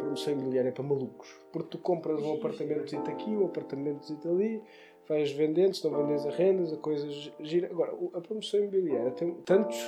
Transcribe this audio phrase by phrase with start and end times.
[0.00, 1.28] promoção imobiliária para malucos.
[1.52, 4.62] Porque tu compras um apartamento aqui, um apartamento ali,
[5.08, 7.68] vais vendendo, se não vendes a rendas, a coisas gira.
[7.70, 9.78] Agora, a promoção imobiliária tem tantos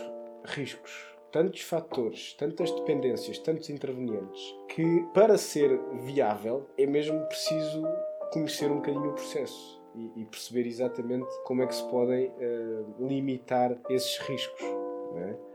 [0.44, 0.92] riscos,
[1.30, 7.82] tantos fatores, tantas dependências, tantos intervenientes, que para ser viável é mesmo preciso
[8.32, 9.82] conhecer um bocadinho o processo
[10.16, 14.62] e perceber exatamente como é que se podem uh, limitar esses riscos.
[14.62, 15.51] Não é?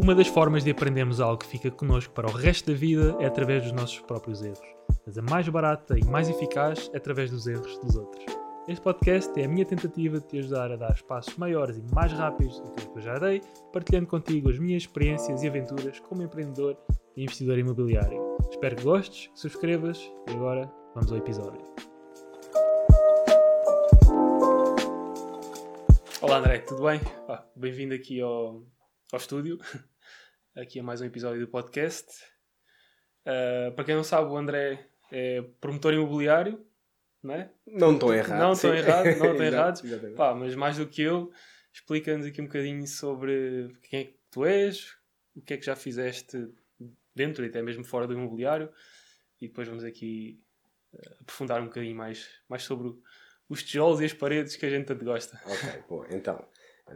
[0.00, 3.26] Uma das formas de aprendermos algo que fica connosco para o resto da vida é
[3.26, 4.64] através dos nossos próprios erros.
[5.04, 8.24] Mas a mais barata e mais eficaz é através dos erros dos outros.
[8.68, 12.12] Este podcast é a minha tentativa de te ajudar a dar passos maiores e mais
[12.12, 13.42] rápidos do que eu já dei,
[13.72, 16.76] partilhando contigo as minhas experiências e aventuras como empreendedor
[17.16, 18.36] e investidor imobiliário.
[18.48, 21.60] Espero que gostes, que subscrevas e agora vamos ao episódio.
[26.22, 27.00] Olá André, tudo bem?
[27.28, 28.62] Ah, Bem-vindo aqui ao,
[29.12, 29.58] ao estúdio,
[30.54, 32.06] aqui a mais um episódio do podcast.
[33.22, 36.62] Uh, para quem não sabe, o André é promotor imobiliário,
[37.22, 37.50] não é?
[37.66, 38.38] Não estou errado.
[38.38, 40.14] Não estou errado, não estou errado.
[40.14, 41.32] Pá, mas mais do que eu,
[41.72, 44.94] explica-nos aqui um bocadinho sobre quem é que tu és,
[45.34, 46.46] o que é que já fizeste
[47.14, 48.70] dentro e até mesmo fora do imobiliário,
[49.40, 50.38] e depois vamos aqui
[50.92, 52.94] uh, aprofundar um bocadinho mais, mais sobre
[53.48, 55.40] os tijolos e as paredes que a gente tanto gosta.
[55.46, 56.46] Ok, bom, então.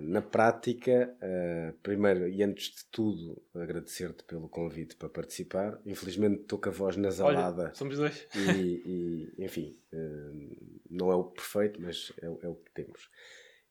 [0.00, 5.78] Na prática, uh, primeiro e antes de tudo, agradecer-te pelo convite para participar.
[5.84, 7.64] Infelizmente estou com a voz nasalada.
[7.64, 8.26] Olha, somos dois.
[8.34, 13.10] E, e enfim, uh, não é o perfeito, mas é, é, o que temos.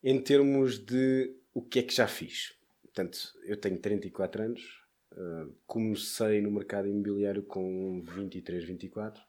[0.03, 2.55] Em termos de o que é que já fiz.
[2.83, 4.83] Portanto, eu tenho 34 anos,
[5.13, 9.21] uh, comecei no mercado imobiliário com 23, 24,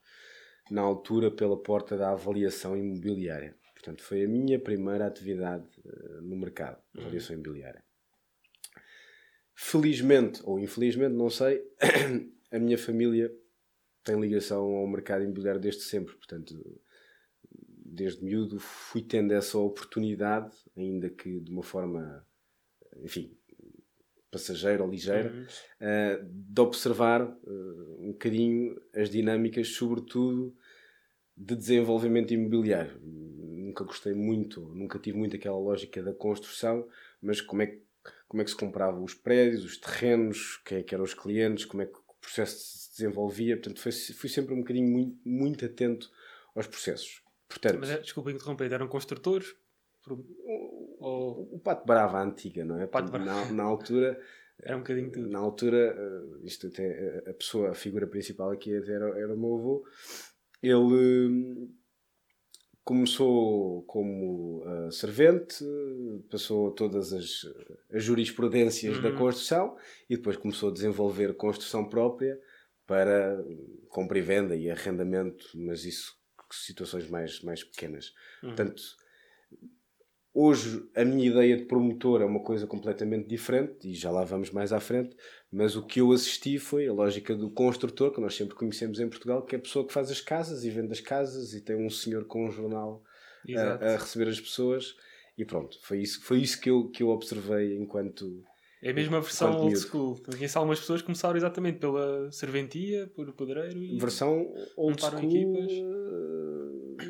[0.70, 6.36] na altura pela porta da avaliação imobiliária Portanto, foi a minha primeira atividade uh, no
[6.36, 7.82] mercado, de avaliação imobiliária.
[9.56, 11.60] Felizmente, ou infelizmente, não sei,
[12.52, 13.34] a minha família
[14.04, 16.14] tem ligação ao mercado imobiliário desde sempre.
[16.14, 16.80] Portanto,
[17.84, 22.24] desde miúdo fui tendo essa oportunidade, ainda que de uma forma,
[23.02, 23.36] enfim,
[24.30, 25.42] passageira ou ligeira, uhum.
[25.42, 30.56] uh, de observar uh, um bocadinho as dinâmicas, sobretudo
[31.36, 33.00] de desenvolvimento imobiliário
[33.72, 36.86] nunca gostei muito, nunca tive muito aquela lógica da construção,
[37.20, 37.82] mas como é que,
[38.28, 41.64] como é que se comprava os prédios, os terrenos, quem é que eram os clientes,
[41.64, 43.56] como é que o processo se desenvolvia.
[43.56, 46.10] Portanto, fui, fui sempre um bocadinho muito, muito atento
[46.54, 47.22] aos processos.
[47.48, 49.54] Portanto, mas, desculpa interromper, eram construtores?
[50.06, 50.14] O,
[51.00, 52.86] o, o Pato Brava antiga, não é?
[52.86, 53.24] Pato Brava.
[53.24, 54.20] Na, na altura...
[54.64, 55.28] Era um bocadinho tudo.
[55.28, 59.56] Na altura, eh, isto até, a pessoa, a figura principal aqui era, era o meu
[59.56, 59.84] avô.
[60.62, 61.68] Ele
[62.84, 65.64] começou como uh, servente,
[66.30, 67.46] passou todas as,
[67.92, 69.02] as jurisprudências uhum.
[69.02, 69.76] da construção
[70.10, 72.38] e depois começou a desenvolver construção própria
[72.86, 73.42] para
[73.88, 76.20] compra e venda e arrendamento, mas isso
[76.50, 78.12] situações mais, mais pequenas.
[78.42, 78.48] Uhum.
[78.48, 78.82] Portanto,
[80.34, 84.50] Hoje a minha ideia de promotor é uma coisa completamente diferente e já lá vamos
[84.50, 85.14] mais à frente,
[85.52, 89.08] mas o que eu assisti foi a lógica do construtor, que nós sempre conhecemos em
[89.08, 91.76] Portugal, que é a pessoa que faz as casas e vende as casas e tem
[91.76, 93.02] um senhor com um jornal
[93.56, 94.96] a, a, receber as pessoas
[95.36, 98.42] e pronto, foi isso, foi isso que, eu, que eu observei enquanto.
[98.82, 100.20] É a mesma versão old school.
[100.24, 103.96] Conheço algumas pessoas começaram exatamente pela serventia, por pedreiro e.
[103.98, 105.30] Versão old school.
[105.30, 105.72] Equipas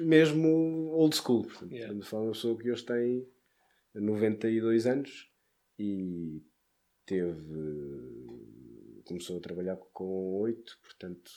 [0.00, 1.44] mesmo old school.
[1.44, 1.86] Portanto, yeah.
[1.86, 3.26] Estamos a falar de uma pessoa que hoje tem
[3.94, 5.30] 92 anos
[5.78, 6.42] e
[7.06, 7.32] teve.
[9.04, 11.30] Começou a trabalhar com 8, portanto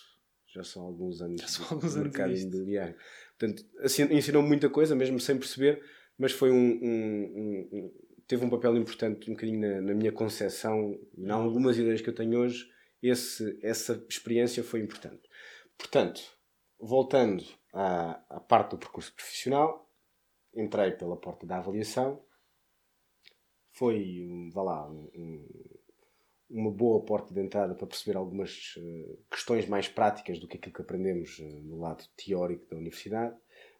[0.48, 2.96] já são alguns anos já são alguns anos mercado imobiliário.
[3.38, 5.84] Portanto, assim, ensinou muita coisa, mesmo sem perceber,
[6.18, 7.94] mas foi um, um, um
[8.28, 12.16] teve um papel importante um bocadinho na, na minha concepção em algumas ideias que eu
[12.16, 12.70] tenho hoje,
[13.02, 15.22] esse, essa experiência foi importante.
[15.78, 16.22] Portanto,
[16.80, 17.44] voltando
[17.74, 19.92] à, à parte do percurso profissional,
[20.56, 22.24] entrei pela porta da avaliação,
[23.74, 25.48] foi, vá lá, um,
[26.56, 30.74] uma boa porta de entrada para perceber algumas uh, questões mais práticas do que aquilo
[30.74, 33.36] que aprendemos uh, no lado teórico da universidade,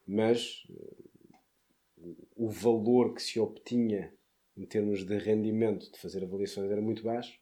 [0.06, 4.14] mas uh, o valor que se obtinha
[4.58, 7.40] em termos de rendimento de fazer avaliações era muito baixo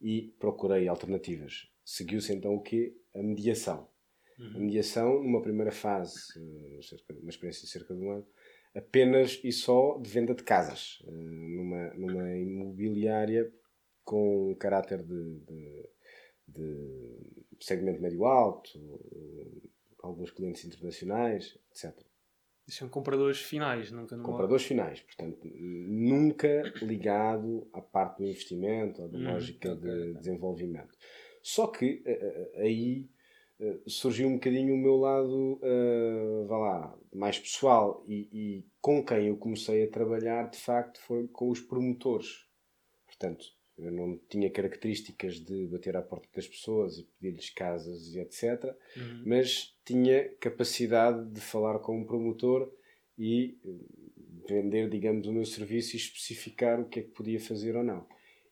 [0.00, 1.70] e procurei alternativas.
[1.84, 2.96] Seguiu-se então o quê?
[3.14, 3.88] A mediação.
[4.38, 4.56] Uhum.
[4.56, 6.80] A mediação, numa primeira fase, eh,
[7.20, 8.26] uma experiência de cerca de um ano,
[8.74, 13.52] apenas e só de venda de casas, eh, numa, numa imobiliária
[14.04, 15.88] com caráter de, de,
[16.48, 18.70] de segmento médio-alto,
[20.02, 22.04] alguns clientes internacionais, etc.
[22.68, 24.28] São compradores finais, nunca numa...
[24.28, 30.14] Compradores finais, portanto, nunca ligado à parte do investimento ou da hum, lógica de okay.
[30.14, 30.96] desenvolvimento.
[31.42, 32.02] Só que
[32.56, 33.08] aí
[33.86, 39.28] surgiu um bocadinho o meu lado, uh, vá lá, mais pessoal e, e, com quem
[39.28, 42.46] eu comecei a trabalhar, de facto, foi com os promotores.
[43.06, 43.44] Portanto,
[43.82, 48.64] eu não tinha características de bater à porta das pessoas e pedir-lhes casas e etc.
[48.96, 49.22] Uhum.
[49.26, 52.72] Mas tinha capacidade de falar com um promotor
[53.18, 53.70] e eh,
[54.48, 58.06] vender, digamos, o meu serviço e especificar o que é que podia fazer ou não.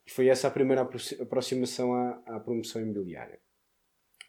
[0.06, 0.82] E foi essa a primeira
[1.20, 3.38] aproximação à, à promoção imobiliária.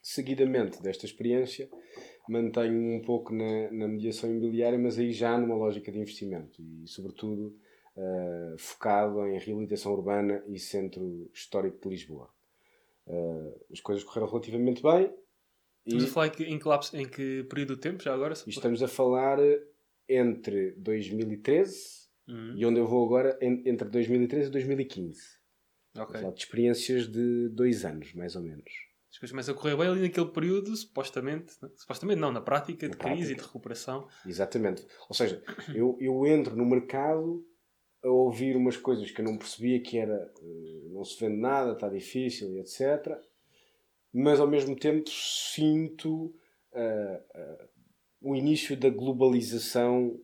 [0.02, 1.70] Seguidamente desta experiência,
[2.28, 6.88] mantenho um pouco na, na mediação imobiliária, mas aí já numa lógica de investimento e,
[6.88, 7.56] sobretudo,
[7.96, 12.30] uh, focado em reabilitação urbana e centro histórico de Lisboa.
[13.08, 15.14] Uh, as coisas correram relativamente bem.
[15.86, 16.08] Estamos e...
[16.08, 18.34] a falar em que, lapso, em que período de tempo já agora?
[18.34, 19.40] Estamos a falar
[20.08, 22.54] entre 2013 uhum.
[22.56, 25.42] e onde eu vou agora, entre 2013 e 2015.
[25.98, 26.22] Okay.
[26.32, 28.72] de experiências de dois anos, mais ou menos.
[29.12, 32.96] As coisas começam a correr bem ali naquele período, supostamente, supostamente não, na prática de
[32.96, 33.32] na crise prática.
[33.32, 34.08] e de recuperação.
[34.26, 34.88] Exatamente.
[35.10, 35.44] Ou seja,
[35.76, 37.46] eu, eu entro no mercado
[38.04, 41.74] a ouvir umas coisas que eu não percebia que era uh, não se vende nada,
[41.74, 43.18] está difícil e etc.
[44.14, 46.26] Mas ao mesmo tempo sinto
[46.74, 47.70] uh, uh,
[48.22, 50.20] o início da globalização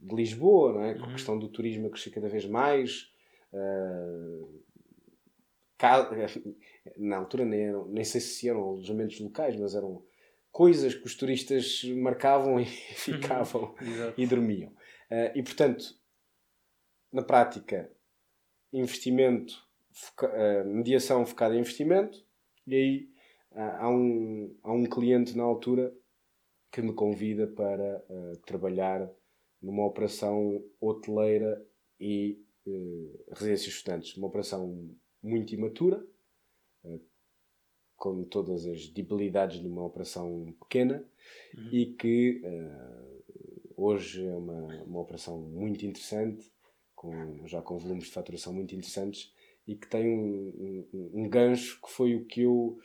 [0.00, 0.94] de Lisboa, não é?
[0.94, 1.12] com a uhum.
[1.12, 3.10] questão do turismo a crescer cada vez mais.
[6.96, 10.02] na altura nem, eram, nem sei se eram alojamentos locais, mas eram
[10.50, 12.64] coisas que os turistas marcavam e
[12.96, 14.12] ficavam uhum.
[14.16, 14.72] e dormiam.
[15.34, 16.01] e portanto,
[17.12, 17.90] na prática,
[18.72, 22.24] investimento, foca, uh, mediação focada em investimento,
[22.66, 23.10] e aí
[23.52, 25.94] uh, há, um, há um cliente na altura
[26.70, 29.10] que me convida para uh, trabalhar
[29.60, 31.64] numa operação hoteleira
[32.00, 32.40] e
[33.30, 34.16] residências estudantes.
[34.16, 34.90] Uma operação
[35.22, 36.04] muito imatura,
[37.96, 41.04] com todas as debilidades de uma operação pequena
[41.56, 41.68] uhum.
[41.72, 42.40] e que
[43.76, 46.51] hoje é uma, uma operação muito interessante
[47.02, 49.34] com, já com volumes de faturação muito interessantes
[49.66, 52.78] e que tem um, um, um gancho que foi o que eu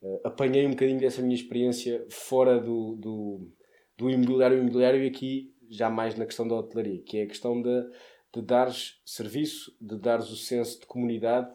[0.00, 3.50] uh, apanhei um bocadinho dessa minha experiência fora do, do,
[3.98, 7.60] do imobiliário imobiliário e aqui já mais na questão da hotelaria, que é a questão
[7.60, 7.90] de,
[8.32, 11.52] de dares serviço, de dares o senso de comunidade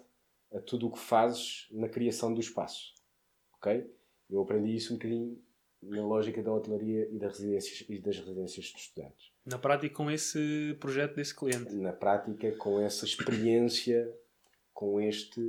[0.53, 2.93] a tudo o que fazes na criação do espaço.
[3.55, 3.89] Ok?
[4.29, 5.41] Eu aprendi isso um bocadinho
[5.81, 9.31] na lógica da hotelaria e das residências, e das residências de estudantes.
[9.49, 11.73] Na prática, com esse projeto desse cliente?
[11.75, 14.13] Na prática, com essa experiência,
[14.73, 15.41] com este,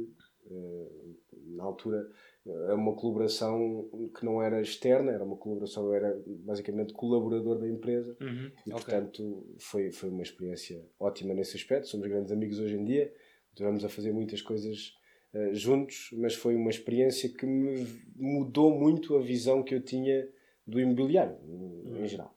[0.47, 1.17] uh,
[1.55, 2.08] na altura,
[2.47, 7.69] é uma colaboração que não era externa, era uma colaboração, eu era basicamente colaborador da
[7.69, 8.73] empresa uhum, e, okay.
[8.73, 11.88] portanto, foi, foi uma experiência ótima nesse aspecto.
[11.88, 13.12] Somos grandes amigos hoje em dia,
[13.50, 14.94] estivemos a fazer muitas coisas
[15.35, 17.87] uh, juntos, mas foi uma experiência que me
[18.17, 20.26] mudou muito a visão que eu tinha
[20.67, 21.99] do imobiliário, uhum.
[22.02, 22.35] em geral.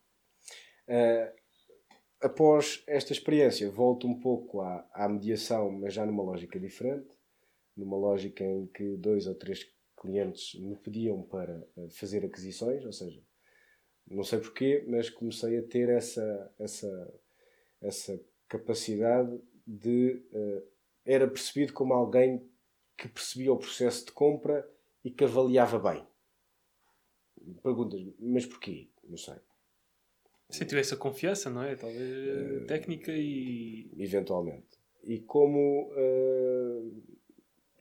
[0.88, 1.43] Uh,
[2.24, 7.10] após esta experiência, volto um pouco à, à mediação, mas já numa lógica diferente,
[7.75, 12.92] numa lógica em que dois ou três clientes me pediam para eh, fazer aquisições, ou
[12.92, 13.22] seja,
[14.08, 17.14] não sei porquê, mas comecei a ter essa, essa,
[17.81, 20.22] essa capacidade de.
[20.31, 20.74] Uh,
[21.06, 22.50] era percebido como alguém
[22.98, 24.70] que percebia o processo de compra
[25.03, 26.06] e que avaliava bem.
[27.62, 28.89] Perguntas, mas porquê?
[29.03, 29.36] Não sei.
[30.50, 31.76] Se tivesse a confiança, não é?
[31.76, 33.90] Talvez uh, técnica e.
[33.98, 34.68] Eventualmente.
[35.04, 37.04] E como uh,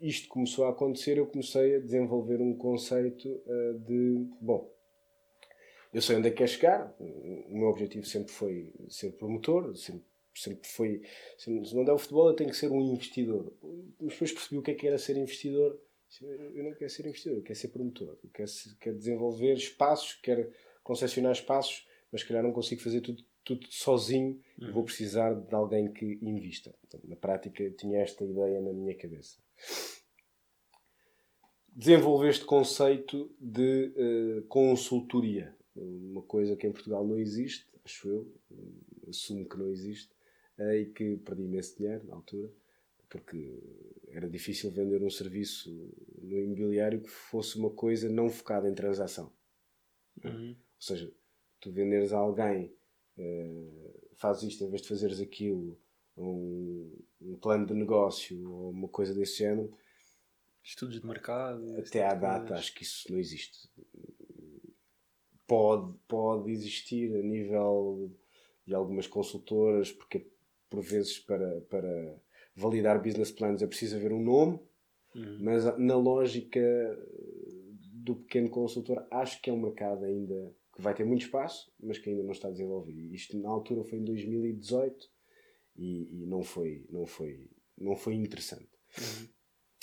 [0.01, 4.73] isto começou a acontecer, eu comecei a desenvolver um conceito uh, de: bom,
[5.93, 10.07] eu sei onde é que quer chegar, o meu objetivo sempre foi ser promotor, sempre,
[10.35, 11.03] sempre foi.
[11.37, 13.53] Se não der o futebol, eu tenho que ser um investidor.
[14.01, 15.79] Mas depois percebi o que é que era ser investidor.
[16.55, 18.19] Eu não quero ser investidor, eu quero ser promotor.
[18.25, 18.51] Eu quero,
[18.81, 20.51] quero desenvolver espaços, quero
[20.83, 24.69] concessionar espaços mas se calhar não consigo fazer tudo, tudo sozinho uhum.
[24.69, 26.75] e vou precisar de alguém que invista.
[26.87, 29.39] Então, na prática, tinha esta ideia na minha cabeça.
[31.75, 38.35] Desenvolver este conceito de uh, consultoria, uma coisa que em Portugal não existe, acho eu,
[39.09, 40.13] assumo que não existe,
[40.59, 42.53] uh, e que perdi imenso dinheiro na altura,
[43.09, 43.59] porque
[44.09, 45.71] era difícil vender um serviço
[46.21, 49.33] no imobiliário que fosse uma coisa não focada em transação.
[50.23, 50.51] Uhum.
[50.51, 51.13] Ou seja,
[51.63, 52.75] tu venderes a alguém,
[53.17, 55.79] uh, faz isto em vez de fazeres aquilo,
[56.17, 59.73] um, um plano de negócio ou uma coisa desse género.
[60.63, 61.77] Estudos de mercado.
[61.79, 63.69] Até à data, acho que isso não existe.
[65.47, 68.13] pode, pode existir a nível
[68.67, 70.27] de algumas consultoras, porque
[70.69, 72.17] por vezes para, para
[72.55, 74.61] validar business plans é preciso haver um nome,
[75.15, 75.39] uhum.
[75.41, 76.61] mas na lógica
[77.93, 81.99] do pequeno consultor, acho que é um mercado ainda que vai ter muito espaço, mas
[81.99, 83.15] que ainda não está desenvolvido.
[83.15, 85.11] Isto na altura foi em 2018
[85.77, 88.71] e, e não, foi, não, foi, não foi interessante.
[88.99, 89.29] Uhum.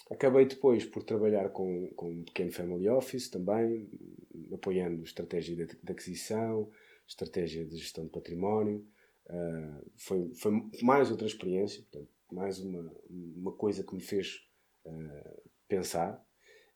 [0.10, 3.88] Acabei depois por trabalhar com, com um pequeno family office também,
[4.52, 6.72] apoiando estratégia de, de aquisição,
[7.08, 8.88] estratégia de gestão de património.
[9.28, 14.48] Uh, foi, foi mais outra experiência, portanto, mais uma, uma coisa que me fez
[14.86, 16.26] uh, pensar.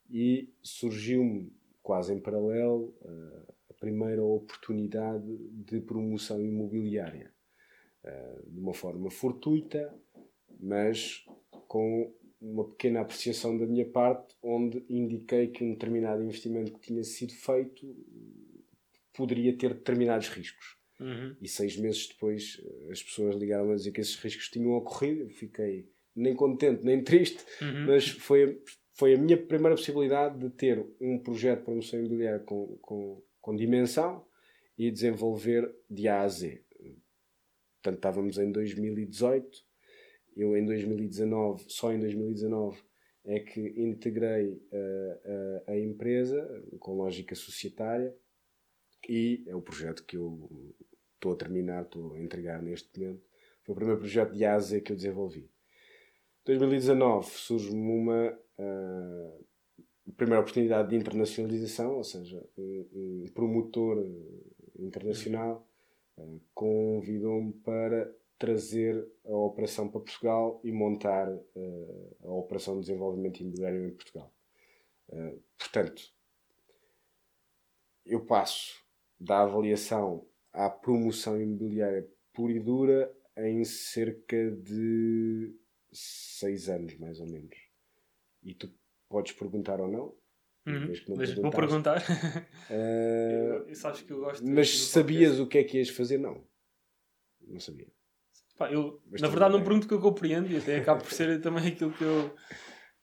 [0.07, 1.51] E surgiu-me
[1.81, 3.53] quase em paralelo uh,
[3.83, 7.31] primeira oportunidade de promoção imobiliária.
[8.47, 9.93] de uma forma fortuita,
[10.59, 11.25] mas
[11.67, 17.03] com uma pequena apreciação da minha parte, onde indiquei que um determinado investimento que tinha
[17.03, 17.95] sido feito
[19.13, 20.77] poderia ter determinados riscos.
[20.99, 21.35] Uhum.
[21.41, 25.23] E seis meses depois as pessoas ligaram a dizer que esses riscos tinham ocorrido.
[25.23, 27.87] Eu fiquei nem contente nem triste, uhum.
[27.87, 28.61] mas foi,
[28.93, 33.55] foi a minha primeira possibilidade de ter um projeto de promoção imobiliária com, com, com
[33.55, 34.25] dimensão
[34.75, 36.63] e desenvolver de A a Z.
[37.75, 39.71] Portanto, estávamos em 2018
[40.35, 42.81] eu em 2019, só em 2019,
[43.25, 46.43] é que integrei a, a, a empresa
[46.79, 48.15] com lógica societária
[49.07, 50.75] e é o projeto que eu
[51.15, 53.23] estou a terminar, estou a entregar neste momento.
[53.63, 55.49] Foi o primeiro projeto de ASE que eu desenvolvi.
[56.45, 59.45] Em 2019 surge-me uma uh,
[60.11, 64.05] primeira oportunidade de internacionalização, ou seja, um, promotor
[64.77, 65.67] internacional
[66.17, 73.39] uh, convidou-me para trazer a operação para Portugal e montar uh, a operação de desenvolvimento
[73.39, 74.31] imobiliário em Portugal.
[75.59, 76.01] Portanto,
[78.05, 78.83] eu passo
[79.19, 85.55] da avaliação à promoção imobiliária pura e dura em cerca de
[85.91, 87.55] seis anos, mais ou menos.
[88.41, 88.71] E tu
[89.13, 90.15] podes perguntar ou não.
[90.65, 90.93] Uhum.
[91.09, 92.01] Não vou perguntar.
[92.69, 96.17] Uh, eu, eu sabes que eu gosto mas sabias o que é que ias fazer?
[96.17, 96.43] Não.
[97.41, 97.87] Não sabia.
[98.57, 101.39] Pá, eu, na verdade, não pergunto o que eu compreendo e até acaba por ser
[101.41, 102.35] também aquilo que eu,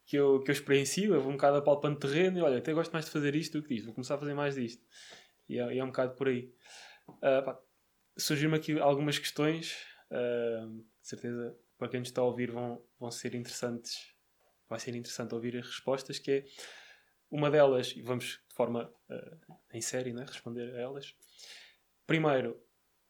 [0.07, 1.15] que eu, que eu experiencio.
[1.15, 3.67] Eu vou um bocado apalpando terreno e olha, até gosto mais de fazer isto do
[3.67, 4.83] que disto, vou começar a fazer mais disto.
[5.49, 6.53] E é, é um bocado por aí.
[7.09, 7.71] Uh,
[8.17, 9.77] Surgiram-me aqui algumas questões,
[10.11, 14.15] uh, de certeza para quem nos está a ouvir vão, vão ser interessantes.
[14.71, 16.45] Vai ser interessante ouvir as respostas, que é
[17.31, 21.15] uma delas, e vamos de forma uh, em série né, responder a elas.
[22.07, 22.59] Primeiro,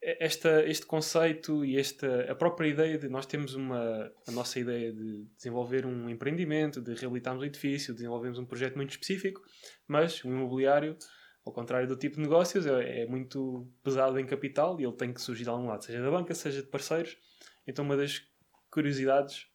[0.03, 4.93] esta, este conceito e esta, a própria ideia de nós temos uma, a nossa ideia
[4.93, 9.43] de desenvolver um empreendimento, de reabilitarmos um edifício, desenvolvemos um projeto muito específico,
[9.87, 10.97] mas o imobiliário,
[11.45, 15.13] ao contrário do tipo de negócios, é, é muito pesado em capital e ele tem
[15.13, 17.19] que surgir de algum lado, seja da banca, seja de parceiros.
[17.67, 18.23] Então, uma das
[18.71, 19.47] curiosidades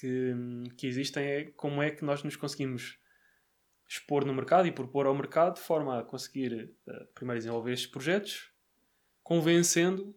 [0.00, 0.34] que,
[0.76, 2.98] que existem é como é que nós nos conseguimos
[3.88, 7.90] expor no mercado e propor ao mercado de forma a conseguir uh, primeiro desenvolver estes
[7.90, 8.50] projetos
[9.22, 10.14] convencendo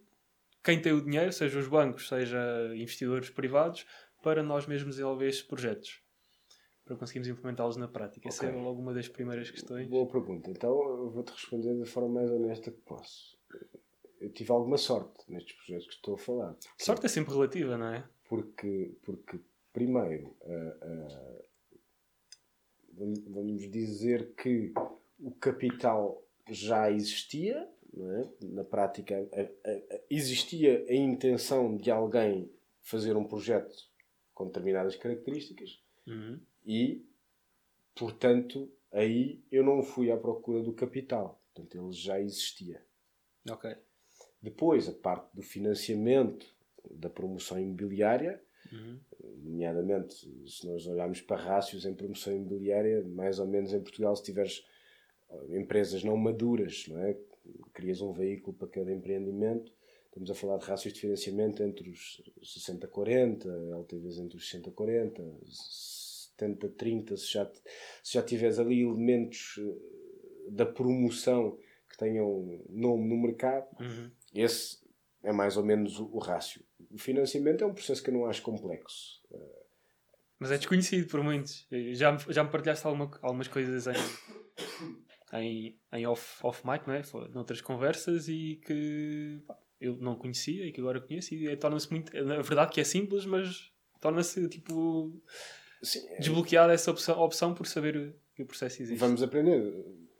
[0.64, 2.40] quem tem o dinheiro, seja os bancos, seja
[2.76, 3.86] investidores privados,
[4.22, 6.04] para nós mesmos desenvolver estes projetos.
[6.86, 8.28] Para conseguirmos implementá-los na prática.
[8.28, 8.50] Okay.
[8.50, 9.88] Essa é alguma das primeiras questões.
[9.88, 10.50] Boa pergunta.
[10.52, 13.38] Então eu vou-te responder da forma mais honesta que posso.
[14.20, 16.54] Eu tive alguma sorte nestes projetos que estou a falar.
[16.54, 18.08] Porque, sorte é sempre relativa, não é?
[18.28, 19.40] Porque, porque
[19.74, 21.46] primeiro, uh, uh,
[23.28, 24.74] vamos dizer que
[25.20, 28.46] o capital já existia, é?
[28.46, 33.76] Na prática, a, a, a, existia a intenção de alguém fazer um projeto
[34.34, 36.40] com determinadas características uhum.
[36.66, 37.06] e,
[37.96, 41.42] portanto, aí eu não fui à procura do capital.
[41.54, 42.82] Portanto, ele já existia.
[43.50, 43.76] Ok.
[44.42, 46.56] Depois, a parte do financiamento
[46.90, 49.00] da promoção imobiliária, uhum.
[49.44, 50.16] nomeadamente,
[50.48, 54.66] se nós olharmos para rácios em promoção imobiliária, mais ou menos em Portugal, se tiveres
[55.30, 57.18] eh, empresas não maduras, não é?
[57.74, 59.72] crias um veículo para cada empreendimento.
[60.06, 63.46] Estamos a falar de rácios de financiamento entre os 60-40,
[63.80, 65.22] LTVs entre os 60-40,
[66.40, 67.52] 70-30, se já,
[68.04, 71.58] se já tiveres ali elementos eh, da promoção
[71.90, 74.10] que tenham nome no mercado, uhum.
[74.34, 74.80] esse
[75.24, 76.64] é mais ou menos o, o rácio.
[76.92, 79.22] O financiamento é um processo que eu não acho complexo.
[80.40, 81.68] Mas é desconhecido por muitos.
[81.94, 87.02] Já, já me partilhaste alguma, algumas coisas em, em, em off, off mic, não é?
[87.34, 92.12] noutras conversas e que pá, eu não conhecia e que agora conheço e torna-se muito.
[92.24, 95.22] Na verdade que é simples, mas torna-se tipo
[95.84, 96.20] Sim, é...
[96.20, 99.00] desbloqueada essa opção, opção por saber que o processo existe.
[99.00, 99.62] Vamos aprender.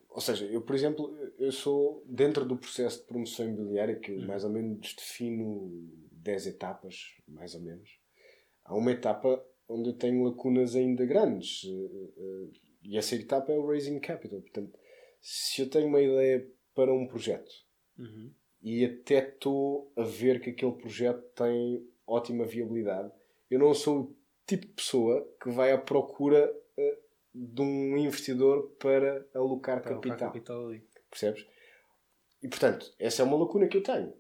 [0.10, 4.26] Ou seja, eu, por exemplo, eu sou, dentro do processo de promoção imobiliária, que uhum.
[4.26, 8.00] mais ou menos defino 10 etapas, mais ou menos,
[8.66, 11.64] há uma etapa onde eu tenho lacunas ainda grandes.
[11.66, 12.48] Eh, eh,
[12.84, 14.42] e essa etapa é o raising capital.
[14.42, 14.78] Portanto,
[15.22, 17.52] se eu tenho uma ideia para um projeto
[17.98, 18.32] uhum.
[18.62, 23.12] e até estou a ver que aquele projeto tem ótima viabilidade,
[23.50, 24.16] eu não sou o
[24.48, 26.98] tipo de pessoa que vai à procura uh,
[27.40, 30.12] de um investidor para alocar para capital.
[30.12, 30.84] Alocar capital ali.
[31.10, 31.46] Percebes?
[32.44, 34.14] E portanto, essa é uma lacuna que eu tenho.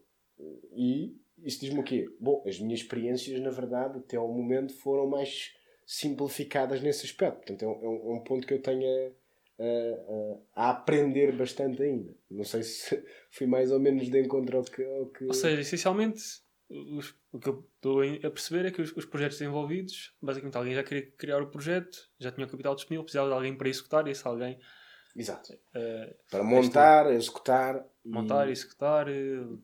[0.71, 2.09] E isso diz-me o quê?
[2.19, 5.53] Bom, as minhas experiências, na verdade, até ao momento foram mais
[5.85, 7.38] simplificadas nesse aspecto.
[7.38, 9.63] Portanto, é um, é um é ponto que eu tenho a,
[10.55, 12.13] a, a, aprender bastante ainda.
[12.29, 14.83] Não sei se fui mais ou menos de encontro ao que.
[14.83, 15.25] Ao que...
[15.25, 16.21] Ou seja, essencialmente,
[16.69, 20.75] os, o que eu estou a perceber é que os, os, projetos envolvidos, basicamente alguém
[20.75, 24.07] já queria criar o projeto, já tinha o capital disponível, precisava de alguém para executar
[24.07, 24.59] e esse alguém.
[25.15, 25.53] Exato.
[25.53, 27.83] Uh, para montar, executar.
[28.05, 29.07] Montar, e executar.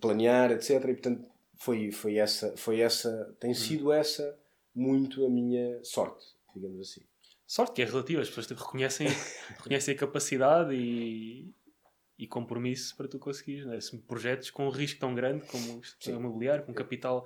[0.01, 0.71] Planear, etc.
[0.71, 3.55] E portanto foi, foi essa, foi essa, tem hum.
[3.55, 4.37] sido essa
[4.73, 7.01] muito a minha sorte, digamos assim.
[7.47, 9.07] Sorte que é relativa, as pessoas reconhecem,
[9.57, 11.53] reconhecem a capacidade e,
[12.17, 13.65] e compromisso para tu conseguires.
[13.65, 13.77] Né?
[14.07, 17.25] Projetos com um risco tão grande como o imobiliário, com capital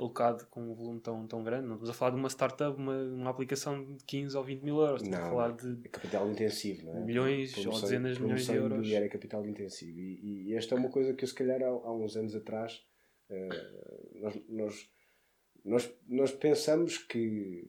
[0.00, 1.66] alocado com um volume tão, tão grande.
[1.66, 4.80] Não estamos a falar de uma startup, uma, uma aplicação de 15 ou 20 mil
[4.80, 5.02] euros.
[5.02, 7.04] Estamos não, a falar de é capital intensivo, não é?
[7.04, 8.90] milhões promoção, ou dezenas de milhões de euros.
[8.90, 9.98] é capital intensivo.
[9.98, 12.82] E, e, esta é uma coisa que eu, se calhar, há, há uns anos atrás,
[13.30, 14.90] uh, nós, nós,
[15.64, 17.68] nós, nós pensamos que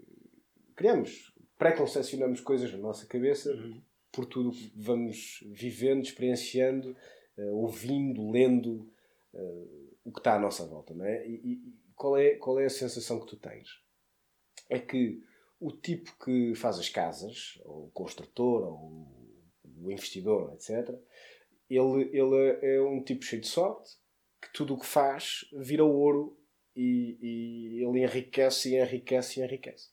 [0.76, 3.82] criamos, pré-concepcionamos coisas na nossa cabeça uhum.
[4.12, 6.96] Por tudo que vamos vivendo, experienciando,
[7.38, 8.92] uh, ouvindo, lendo.
[9.34, 11.28] Uh, o que está à nossa volta, não é?
[11.28, 11.62] E,
[11.96, 13.70] qual é, qual é a sensação que tu tens?
[14.70, 15.24] É que
[15.60, 19.22] o tipo que faz as casas, ou o construtor, ou
[19.78, 20.90] o investidor, etc.,
[21.70, 23.96] ele, ele é um tipo cheio de sorte,
[24.42, 26.38] que tudo o que faz vira ouro
[26.76, 29.90] e, e ele enriquece e enriquece e enriquece.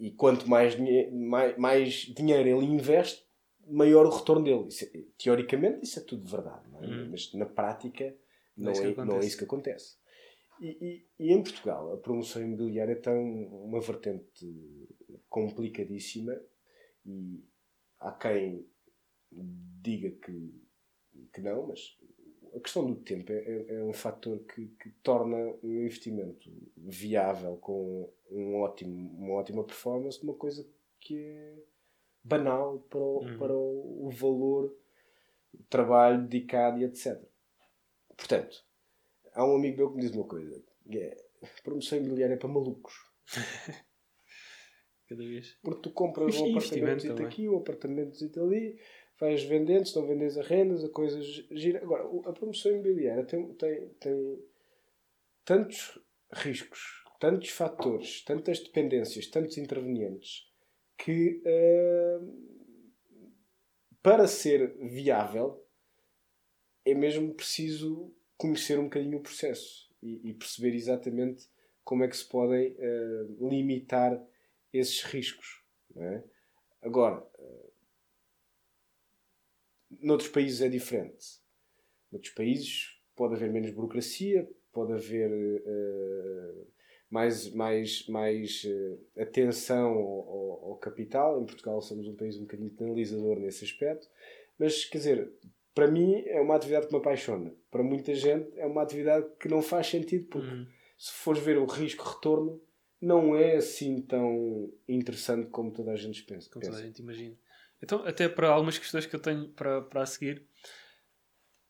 [0.00, 0.74] E quanto mais,
[1.12, 3.22] mais, mais dinheiro ele investe,
[3.66, 4.68] maior o retorno dele.
[4.68, 6.86] Isso, é, teoricamente, isso é tudo verdade, é?
[6.86, 7.08] Hum.
[7.10, 8.16] mas na prática
[8.56, 9.96] não, não, é, é não é isso que acontece.
[10.60, 14.46] E, e, e, em Portugal, a promoção imobiliária tem uma vertente
[15.28, 16.38] complicadíssima
[17.06, 17.42] e
[17.98, 18.66] há quem
[19.32, 20.54] diga que,
[21.32, 21.96] que não, mas
[22.54, 27.56] a questão do tempo é, é, é um fator que, que, torna um investimento viável
[27.58, 30.66] com um ótimo, uma ótima performance uma coisa
[30.98, 31.54] que é
[32.22, 33.38] banal para o, uhum.
[33.38, 34.76] para o valor,
[35.54, 37.20] o trabalho dedicado e etc.
[38.16, 38.64] Portanto,
[39.32, 41.24] há um amigo meu que me diz uma coisa: é,
[41.62, 42.94] promoção imobiliária é para malucos.
[45.08, 45.58] Cada vez.
[45.62, 48.78] Porque tu compras um apartamento aqui, um apartamento ali,
[49.20, 51.82] vais vendendo, se não vendes a rendas, a coisa gira.
[51.82, 54.44] Agora, a promoção imobiliária tem, tem, tem
[55.44, 56.00] tantos
[56.32, 60.48] riscos, tantos fatores, tantas dependências, tantos intervenientes
[60.96, 62.50] que uh,
[64.02, 65.64] para ser viável
[66.84, 71.46] é mesmo preciso conhecer um bocadinho o processo e, e perceber exatamente
[71.84, 74.22] como é que se podem uh, limitar
[74.72, 75.62] esses riscos.
[75.96, 76.22] É?
[76.82, 77.69] Agora, uh,
[80.00, 81.40] noutros países é diferente.
[82.10, 86.66] Noutros países pode haver menos burocracia, pode haver uh,
[87.10, 91.40] mais, mais, mais uh, atenção ao, ao, capital.
[91.40, 94.08] Em Portugal somos um país um bocadinho penalizador nesse aspecto.
[94.58, 95.32] Mas, quer dizer,
[95.74, 97.52] para mim é uma atividade que me apaixona.
[97.70, 100.66] Para muita gente é uma atividade que não faz sentido porque uhum.
[100.98, 102.60] se fores ver o risco-retorno
[103.00, 106.50] não é assim tão interessante como toda a gente pensa.
[106.50, 107.34] Como toda a gente imagina.
[107.82, 110.44] Então, até para algumas questões que eu tenho para, para a seguir,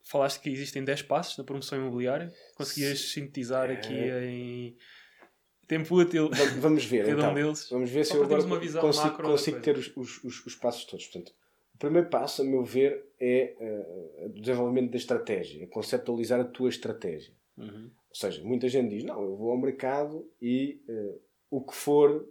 [0.03, 2.33] falaste que existem 10 passos na promoção imobiliária.
[2.57, 4.27] Conseguias sintetizar aqui é...
[4.27, 4.77] em
[5.69, 6.31] tempo útil.
[6.59, 7.31] Vamos ver, então.
[7.31, 7.69] Um deles.
[7.71, 11.07] Vamos ver se eu agora consigo, consigo ter os, os, os, os passos todos.
[11.07, 11.33] Portanto,
[11.79, 16.69] primeiro passo, a meu ver, é uh, o desenvolvimento da estratégia, é conceptualizar a tua
[16.69, 17.33] estratégia.
[17.57, 17.91] Uhum.
[18.09, 21.21] Ou seja, muita gente diz: Não, eu vou ao mercado e uh,
[21.51, 22.29] o que for,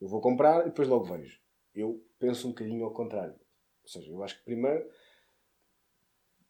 [0.00, 1.38] eu vou comprar e depois logo vejo.
[1.74, 3.34] Eu penso um bocadinho ao contrário.
[3.82, 4.88] Ou seja, eu acho que primeiro,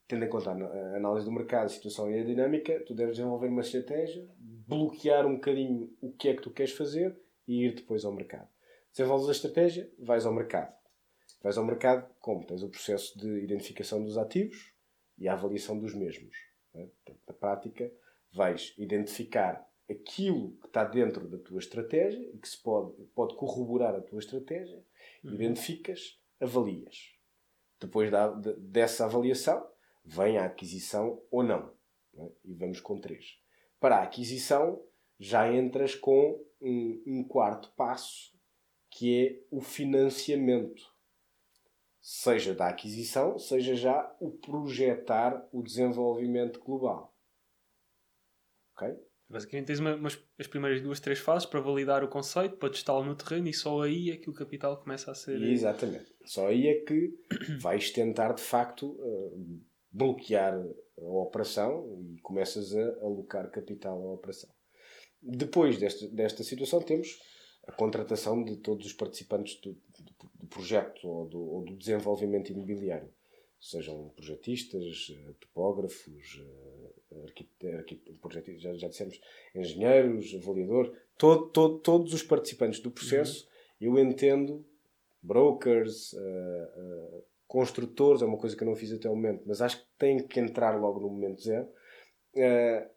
[0.06, 3.48] tendo em conta a análise do mercado, a situação e a dinâmica, tu deves desenvolver
[3.48, 8.04] uma estratégia, bloquear um bocadinho o que é que tu queres fazer e ir depois
[8.04, 8.48] ao mercado.
[8.90, 10.72] Desenvolves a estratégia, vais ao mercado
[11.44, 12.42] Vais ao mercado, como?
[12.46, 14.72] Tens o processo de identificação dos ativos
[15.18, 16.34] e a avaliação dos mesmos.
[16.74, 16.88] É?
[17.28, 17.92] Na prática,
[18.32, 23.94] vais identificar aquilo que está dentro da tua estratégia e que se pode, pode corroborar
[23.94, 24.82] a tua estratégia.
[25.32, 27.14] Identificas, avalias.
[27.80, 29.66] Depois da, de, dessa avaliação,
[30.04, 31.72] vem a aquisição ou não.
[32.16, 32.30] É?
[32.44, 33.38] E vamos com três.
[33.80, 34.82] Para a aquisição,
[35.18, 38.34] já entras com um, um quarto passo,
[38.90, 40.94] que é o financiamento.
[42.00, 47.16] Seja da aquisição, seja já o projetar o desenvolvimento global.
[48.72, 48.94] Ok?
[49.28, 53.04] Basicamente tens uma, umas, as primeiras duas, três fases para validar o conceito, para testá-lo
[53.04, 55.42] no terreno e só aí é que o capital começa a ser.
[55.42, 56.14] Exatamente.
[56.24, 57.12] Só aí é que
[57.60, 59.60] vais tentar de facto uh,
[59.90, 60.54] bloquear
[60.98, 64.50] a operação e começas a alocar capital à operação.
[65.22, 67.18] Depois desta, desta situação, temos
[67.66, 72.52] a contratação de todos os participantes do, do, do projeto ou do, ou do, desenvolvimento
[72.52, 73.10] imobiliário,
[73.58, 76.42] sejam projetistas, eh, topógrafos,
[77.22, 79.20] arquitetos, já, já dissemos,
[79.54, 83.48] engenheiros, avaliador, todo, todo, todos os participantes do processo,
[83.80, 83.98] uhum.
[83.98, 84.64] eu entendo
[85.22, 89.60] brokers, uh, uh, construtores, é uma coisa que eu não fiz até o momento, mas
[89.60, 91.66] acho que tem que entrar logo no momento zero.
[92.34, 92.90] Uh,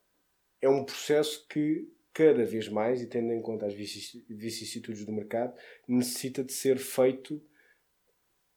[0.62, 5.56] é um processo que cada vez mais, e tendo em conta as vicissitudes do mercado,
[5.88, 7.40] necessita de ser feito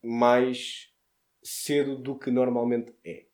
[0.03, 0.91] mais
[1.43, 3.27] cedo do que normalmente é.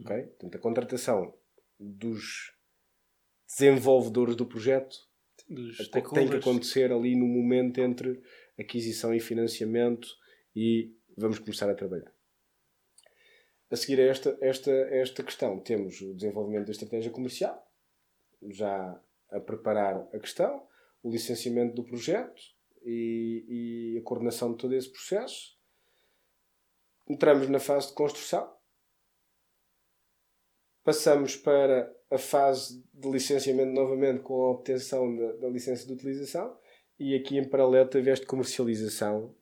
[0.00, 0.22] Okay?
[0.22, 1.34] Portanto, a contratação
[1.78, 2.52] dos
[3.46, 4.96] desenvolvedores do projeto
[5.48, 8.22] dos tem que acontecer ali no momento entre
[8.58, 10.08] aquisição e financiamento
[10.54, 12.12] e vamos começar a trabalhar.
[13.70, 17.66] A seguir a esta, esta, esta questão, temos o desenvolvimento da estratégia comercial,
[18.42, 20.66] já a preparar a questão,
[21.02, 22.40] o licenciamento do projeto
[22.82, 25.56] e, e a coordenação de todo esse processo.
[27.08, 28.57] Entramos na fase de construção.
[30.88, 36.56] Passamos para a fase de licenciamento novamente com a obtenção da, da licença de utilização
[36.98, 39.34] e aqui em paralelo tiveste comercialização,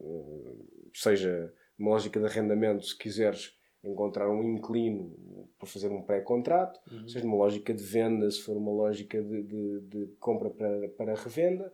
[0.00, 0.54] eh,
[0.94, 7.06] seja uma lógica de arrendamento, se quiseres encontrar um inclino para fazer um pré-contrato, uhum.
[7.06, 11.14] seja uma lógica de venda, se for uma lógica de, de, de compra para, para
[11.14, 11.70] revenda.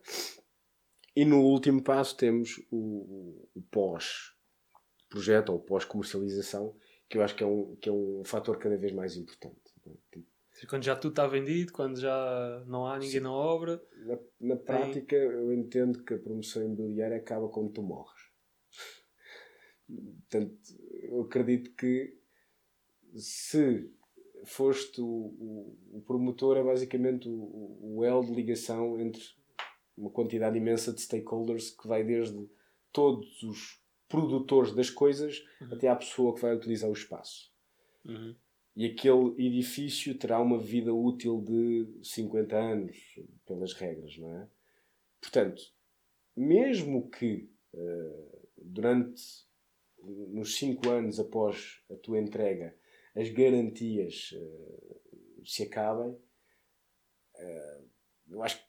[1.15, 6.75] E no último passo temos o, o pós-projeto ou pós-comercialização,
[7.09, 9.61] que eu acho que é, um, que é um fator cada vez mais importante.
[10.69, 13.21] Quando já tudo está vendido, quando já não há ninguém Sim.
[13.21, 13.83] na obra.
[13.99, 18.21] Na, na prática, eu entendo que a promoção imobiliária acaba quando tu morres.
[19.87, 20.57] Portanto,
[21.03, 22.19] eu acredito que
[23.15, 23.91] se
[24.45, 29.23] foste o, o, o promotor, é basicamente o, o elo de ligação entre
[29.97, 32.49] uma quantidade imensa de stakeholders que vai desde
[32.93, 35.75] todos os produtores das coisas uhum.
[35.75, 37.53] até à pessoa que vai utilizar o espaço.
[38.05, 38.35] Uhum.
[38.77, 42.97] E aquele edifício terá uma vida útil de 50 anos,
[43.47, 44.49] pelas regras, não é?
[45.21, 45.63] Portanto,
[46.37, 49.23] mesmo que uh, durante
[50.29, 52.77] nos 5 anos após a tua entrega
[53.15, 55.01] as garantias uh,
[55.45, 57.91] se acabem, uh,
[58.29, 58.63] eu acho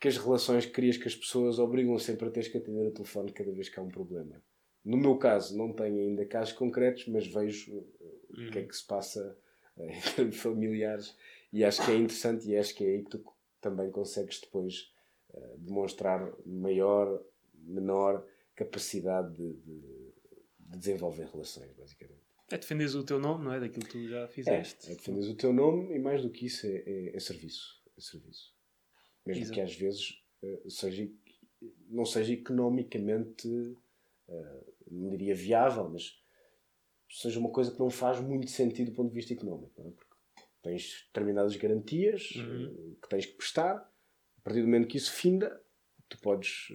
[0.00, 2.92] que as relações que crias com as pessoas obrigam sempre a teres que atender o
[2.92, 4.42] telefone cada vez que há um problema.
[4.84, 8.48] No meu caso, não tenho ainda casos concretos, mas vejo uhum.
[8.48, 8.68] o que é uhum.
[8.68, 9.36] que se passa
[9.78, 11.16] em termos familiares
[11.52, 13.24] e acho que é interessante e acho que é aí que tu
[13.60, 14.92] também consegues depois
[15.30, 17.22] uh, demonstrar maior,
[17.54, 20.02] menor capacidade de, de
[20.72, 22.22] de desenvolver relações, basicamente.
[22.50, 23.60] É defenderes o teu nome, não é?
[23.60, 24.88] Daquilo que tu já fizeste.
[24.88, 27.80] É, é defenderes o teu nome e mais do que isso é, é, é serviço.
[27.96, 28.54] É serviço.
[29.24, 29.54] Mesmo Exato.
[29.54, 31.08] que às vezes uh, seja,
[31.88, 33.48] não seja economicamente,
[34.90, 36.18] não diria viável, mas
[37.08, 39.80] seja uma coisa que não faz muito sentido do ponto de vista económico.
[39.80, 39.90] É?
[39.90, 40.12] Porque
[40.62, 42.66] tens determinadas garantias uhum.
[42.66, 45.60] uh, que tens que prestar, a partir do momento que isso finda,
[46.08, 46.68] tu podes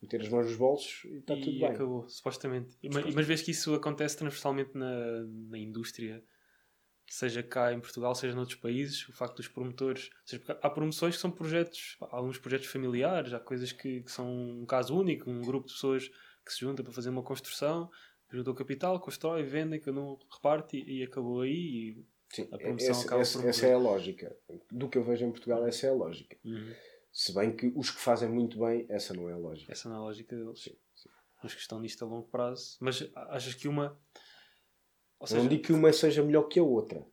[0.00, 1.68] meter as mãos nos bolsos e está e tudo bem.
[1.68, 2.76] acabou, supostamente.
[2.92, 6.22] Mas, mas vês que isso acontece transversalmente na, na indústria,
[7.08, 10.10] seja cá em Portugal, seja noutros países, o facto dos promotores.
[10.24, 14.28] Seja, há promoções que são projetos, há alguns projetos familiares, há coisas que, que, são
[14.28, 16.10] um caso único, um grupo de pessoas
[16.44, 17.90] que se junta para fazer uma construção,
[18.30, 21.50] junta o capital, constrói, vendem, que não reparte e, e acabou aí.
[21.50, 24.36] E Sim, a promoção essa, acaba essa, por essa é a lógica.
[24.70, 26.36] Do que eu vejo em Portugal, essa é a lógica.
[26.44, 26.72] Uhum.
[27.12, 29.70] Se bem que os que fazem muito bem, essa não é a lógica.
[29.70, 30.62] Essa não é a lógica deles.
[30.62, 31.10] Sim, sim.
[31.44, 32.78] Os que estão nisto a longo prazo.
[32.80, 34.00] Mas achas que uma.
[35.24, 35.40] Seja...
[35.40, 37.06] Não digo que uma seja melhor que a outra.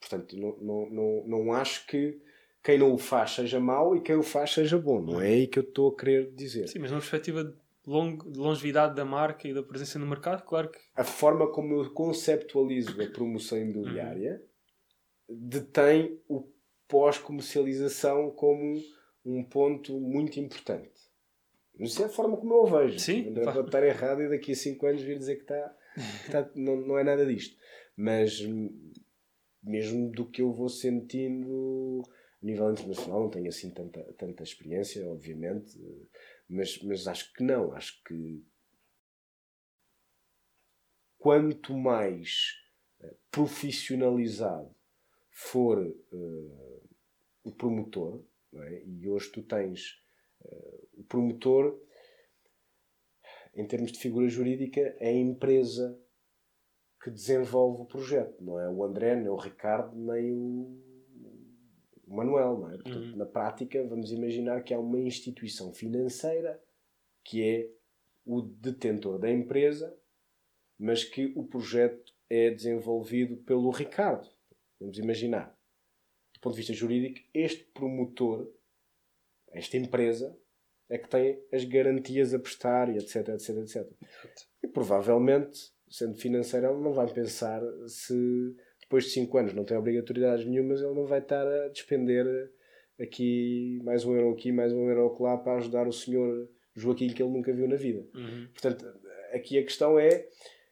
[0.00, 2.18] Portanto, não, não, não, não acho que
[2.62, 5.00] quem não o faz seja mau e quem o faz seja bom.
[5.00, 6.68] Não é aí que eu estou a querer dizer.
[6.68, 7.54] Sim, mas numa perspectiva de,
[7.88, 10.78] long, de longevidade da marca e da presença no mercado, claro que.
[10.94, 14.42] A forma como eu conceptualizo a promoção imobiliária
[15.28, 15.36] uhum.
[15.48, 16.48] detém o
[16.86, 18.80] pós-comercialização como
[19.24, 20.90] um ponto muito importante.
[21.78, 22.98] Mas isso é a forma como eu o vejo.
[22.98, 25.76] Sim, não pode estar errado e daqui a 5 anos vir dizer que está.
[25.94, 27.56] Que está não, não é nada disto.
[27.96, 28.40] Mas
[29.62, 32.02] mesmo do que eu vou sentindo
[32.42, 35.78] a nível internacional, não tenho assim tanta, tanta experiência, obviamente,
[36.48, 37.72] mas, mas acho que não.
[37.72, 38.44] Acho que
[41.18, 42.54] quanto mais
[43.00, 44.74] eh, profissionalizado
[45.30, 46.88] for uh,
[47.44, 48.82] o promotor, é?
[48.84, 50.02] e hoje tu tens
[50.40, 51.80] uh, o promotor,
[53.54, 56.00] em termos de figura jurídica, é a empresa
[57.02, 60.82] que desenvolve o projeto, não é o André, nem o Ricardo, nem o,
[62.08, 62.58] o Manuel.
[62.58, 62.76] Não é?
[62.76, 63.16] Portanto, uhum.
[63.16, 66.60] na prática, vamos imaginar que há uma instituição financeira
[67.24, 67.70] que é
[68.24, 69.94] o detentor da empresa,
[70.78, 74.28] mas que o projeto é desenvolvido pelo Ricardo.
[74.80, 75.56] Vamos imaginar.
[76.34, 78.50] Do ponto de vista jurídico, este promotor,
[79.52, 80.38] esta empresa,
[80.88, 83.92] é que tem as garantias a prestar e etc, etc, etc.
[84.62, 88.54] E provavelmente sendo financeiro, ele não vai pensar se
[88.88, 92.50] depois de 5 anos não tem obrigatoriedades nenhumas, ele não vai estar a despender
[92.98, 97.22] aqui mais um euro aqui, mais um euro lá para ajudar o senhor Joaquim que
[97.22, 98.06] ele nunca viu na vida.
[98.14, 98.48] Uhum.
[98.52, 98.86] Portanto,
[99.32, 100.26] aqui a questão é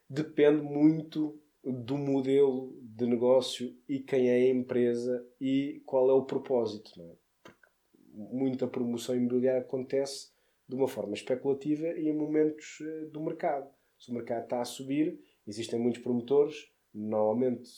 [0.09, 6.25] depende muito do modelo de negócio e quem é a empresa e qual é o
[6.25, 6.91] propósito.
[6.97, 7.15] Não é?
[7.43, 7.69] Porque
[8.15, 10.31] muita promoção imobiliária acontece
[10.69, 14.65] de uma forma especulativa e em momentos eh, do mercado se o mercado está a
[14.65, 17.69] subir, existem muitos promotores, normalmente,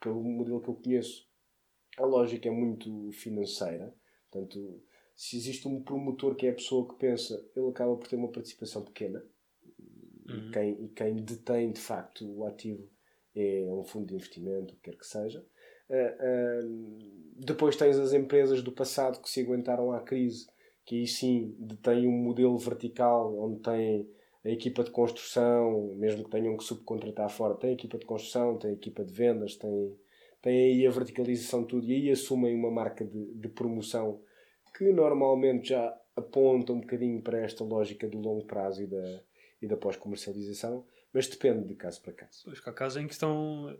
[0.00, 1.28] pelo modelo que eu conheço,
[1.98, 3.94] a lógica é muito financeira.
[4.30, 4.82] Portanto,
[5.14, 8.30] se existe um promotor que é a pessoa que pensa, ele acaba por ter uma
[8.30, 9.22] participação pequena.
[10.28, 10.48] Uhum.
[10.48, 12.88] E, quem, e quem detém de facto o ativo
[13.34, 15.44] é um fundo de investimento, o que quer que seja.
[15.88, 20.46] Uh, uh, depois tens as empresas do passado que se aguentaram à crise,
[20.84, 24.10] que aí sim detêm um modelo vertical onde têm
[24.44, 28.72] a equipa de construção, mesmo que tenham que subcontratar fora, tem equipa de construção, tem
[28.72, 29.98] equipa de vendas, tem,
[30.40, 34.22] tem aí a verticalização de tudo e aí assumem uma marca de, de promoção
[34.76, 39.22] que normalmente já aponta um bocadinho para esta lógica do longo prazo e da,
[39.60, 42.42] e da pós-comercialização, mas depende de caso para caso.
[42.44, 43.76] Pois, há casos em que estão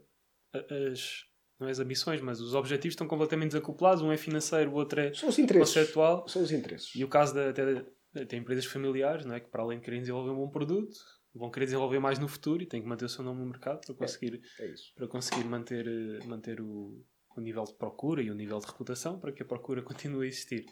[0.53, 1.25] as,
[1.59, 5.01] não é as ambições, mas os objetivos estão completamente desacoplados, um é financeiro, o outro
[5.01, 5.75] é São os interesses.
[5.75, 6.29] conceptual.
[6.29, 6.95] São os interesses.
[6.95, 7.85] E o caso da, até
[8.29, 9.41] tem empresas familiares não é?
[9.41, 10.97] que, para além de querem desenvolver um bom produto,
[11.35, 13.81] vão querer desenvolver mais no futuro e têm que manter o seu nome no mercado
[13.87, 17.05] para conseguir, é, é para conseguir manter, eh, manter o,
[17.37, 20.29] o nível de procura e o nível de reputação para que a procura continue a
[20.29, 20.65] existir.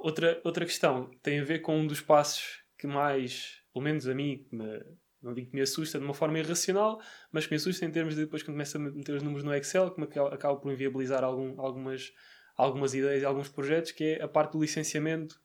[0.00, 4.14] Outra, outra questão tem a ver com um dos passos que mais, pelo menos a
[4.14, 4.84] mim, me,
[5.22, 7.00] não digo que me assusta de uma forma irracional,
[7.32, 9.54] mas que me assusta em termos de depois quando começo a meter os números no
[9.54, 12.12] Excel, que me acaba por inviabilizar algum, algumas,
[12.56, 15.40] algumas ideias e alguns projetos, que é a parte do licenciamento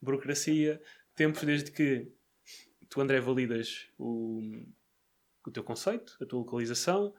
[0.00, 0.80] burocracia,
[1.14, 2.12] tempos desde que
[2.88, 4.40] tu, André, validas o,
[5.46, 7.14] o teu conceito, a tua localização,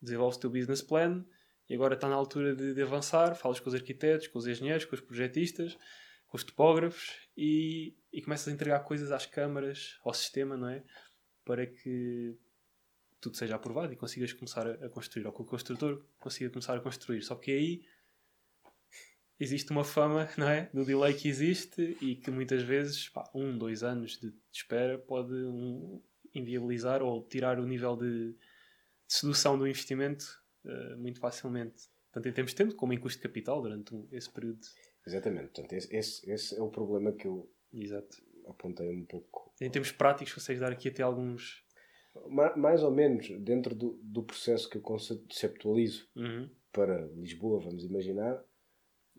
[0.00, 1.24] desenvolves o teu business plan
[1.68, 4.84] e agora está na altura de, de, avançar, falas com os arquitetos, com os engenheiros,
[4.84, 5.76] com os projetistas,
[6.28, 10.84] com os topógrafos e, e começas a entregar coisas às câmaras, ao sistema, não é?
[11.44, 12.36] Para que
[13.20, 16.76] tudo seja aprovado e consigas começar a, a construir, ou que o construtor consiga começar
[16.76, 17.22] a construir.
[17.22, 17.82] Só que aí
[19.38, 20.70] existe uma fama não é?
[20.72, 25.32] do delay que existe e que muitas vezes pá, um, dois anos de, espera pode
[25.32, 26.00] um,
[26.34, 28.36] inviabilizar ou tirar o nível de, de
[29.08, 31.88] sedução do investimento uh, muito facilmente.
[32.12, 34.60] Tanto em termos de tempo como em custo de capital durante um, esse período.
[35.06, 35.48] Exatamente.
[35.48, 38.16] Portanto, esse, esse, esse, é o problema que eu Exato.
[38.46, 39.52] apontei um pouco.
[39.60, 41.64] Em termos práticos, consegues dar aqui até alguns.
[42.56, 46.48] Mais ou menos dentro do, do processo que eu conceptualizo uhum.
[46.72, 48.42] para Lisboa, vamos imaginar,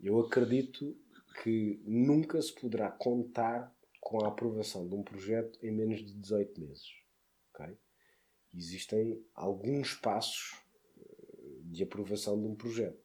[0.02, 0.96] eu acredito
[1.42, 6.60] que nunca se poderá contar com a aprovação de um projeto em menos de 18
[6.60, 6.88] meses.
[7.52, 7.76] Okay?
[8.54, 10.60] Existem alguns passos
[10.98, 11.04] eh,
[11.64, 12.98] de aprovação de um projeto.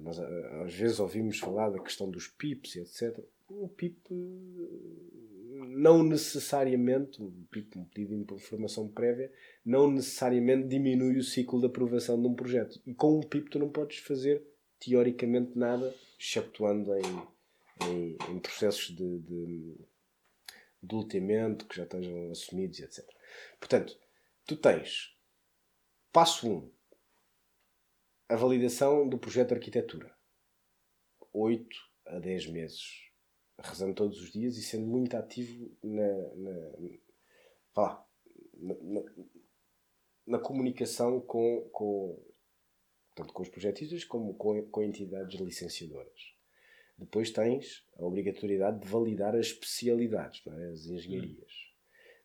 [0.00, 3.24] Nós eh, às vezes ouvimos falar da questão dos PIPs etc.
[3.48, 5.22] O PIP eh,
[5.68, 9.32] não necessariamente, um PIP, um pedido de informação prévia,
[9.64, 12.80] não necessariamente diminui o ciclo de aprovação de um projeto.
[12.86, 14.42] E com um PIP tu não podes fazer
[14.82, 19.76] teoricamente nada, exceptuando em, em, em processos de, de,
[20.82, 20.94] de
[21.66, 23.08] que já estejam assumidos, etc.
[23.60, 23.96] Portanto,
[24.44, 25.16] tu tens
[26.12, 26.70] passo 1, um,
[28.28, 30.12] a validação do projeto de arquitetura.
[31.32, 31.64] 8
[32.06, 33.10] a 10 meses.
[33.58, 36.54] Rezando todos os dias e sendo muito ativo na, na,
[38.56, 39.02] na, na,
[40.26, 42.31] na comunicação com, com,
[43.14, 46.32] tanto com os projetistas como com, com entidades licenciadoras.
[46.98, 50.68] Depois tens a obrigatoriedade de validar as especialidades, é?
[50.70, 51.52] as engenharias.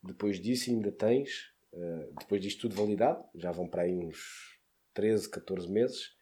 [0.03, 0.07] Hum.
[0.07, 4.59] Depois disso ainda tens, uh, depois disto tudo validado, já vão para aí uns
[4.93, 6.15] 13, 14 meses,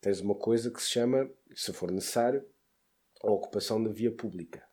[0.00, 2.46] tens uma coisa que se chama, se for necessário,
[3.22, 4.64] a ocupação da via pública.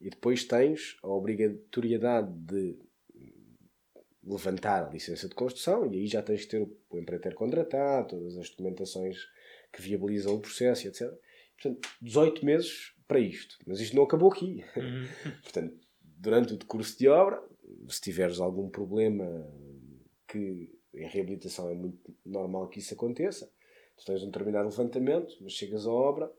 [0.00, 2.78] E depois tens a obrigatoriedade de
[4.30, 8.36] levantar a licença de construção e aí já tens que ter o empreiteiro contratado, todas
[8.36, 9.16] as documentações
[9.72, 11.10] que viabilizam o processo, etc.
[11.54, 13.58] Portanto, 18 meses para isto.
[13.66, 14.64] Mas isto não acabou aqui.
[14.76, 15.06] Uhum.
[15.42, 17.42] Portanto, durante o decurso de obra,
[17.88, 19.24] se tiveres algum problema
[20.28, 23.50] que em reabilitação é muito normal que isso aconteça,
[23.96, 26.32] tu tens um determinado levantamento, mas chegas à obra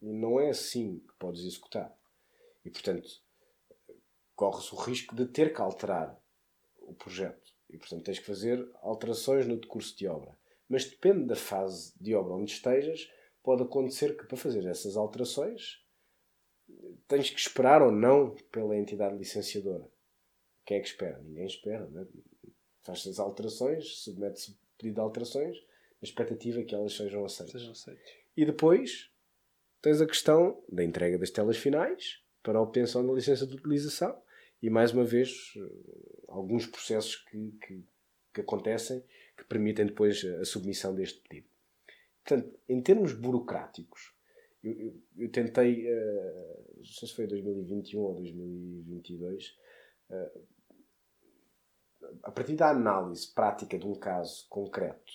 [0.00, 1.92] e não é assim que podes executar.
[2.64, 3.08] E, portanto,
[4.34, 6.17] corres o risco de ter que alterar
[6.88, 7.52] o projeto.
[7.70, 10.36] E, portanto, tens que fazer alterações no decurso de obra.
[10.68, 13.10] Mas depende da fase de obra onde estejas,
[13.42, 15.82] pode acontecer que para fazer essas alterações
[17.06, 19.88] tens que esperar ou não pela entidade licenciadora.
[20.66, 21.18] Quem é que espera?
[21.22, 21.86] Ninguém espera.
[21.88, 22.06] Né?
[22.82, 25.56] Faz-se as alterações, submete-se pedido de alterações,
[26.00, 27.52] na expectativa que elas sejam aceitas.
[27.52, 28.12] Sejam aceitas.
[28.36, 29.10] E depois
[29.80, 34.20] tens a questão da entrega das telas finais para a obtenção da licença de utilização
[34.62, 35.54] e, mais uma vez,
[36.28, 37.84] alguns processos que, que,
[38.34, 39.02] que acontecem
[39.36, 41.48] que permitem depois a submissão deste pedido.
[42.24, 44.12] Portanto, em termos burocráticos,
[44.62, 49.56] eu, eu, eu tentei, uh, não sei se foi 2021 ou 2022,
[50.10, 50.40] uh,
[52.22, 55.12] a partir da análise prática de um caso concreto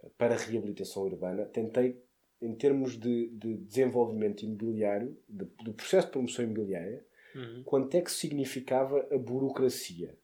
[0.00, 2.02] uh, para reabilitação urbana, tentei,
[2.40, 7.62] em termos de, de desenvolvimento imobiliário, de, do processo de promoção imobiliária, uhum.
[7.64, 10.18] quanto é que significava a burocracia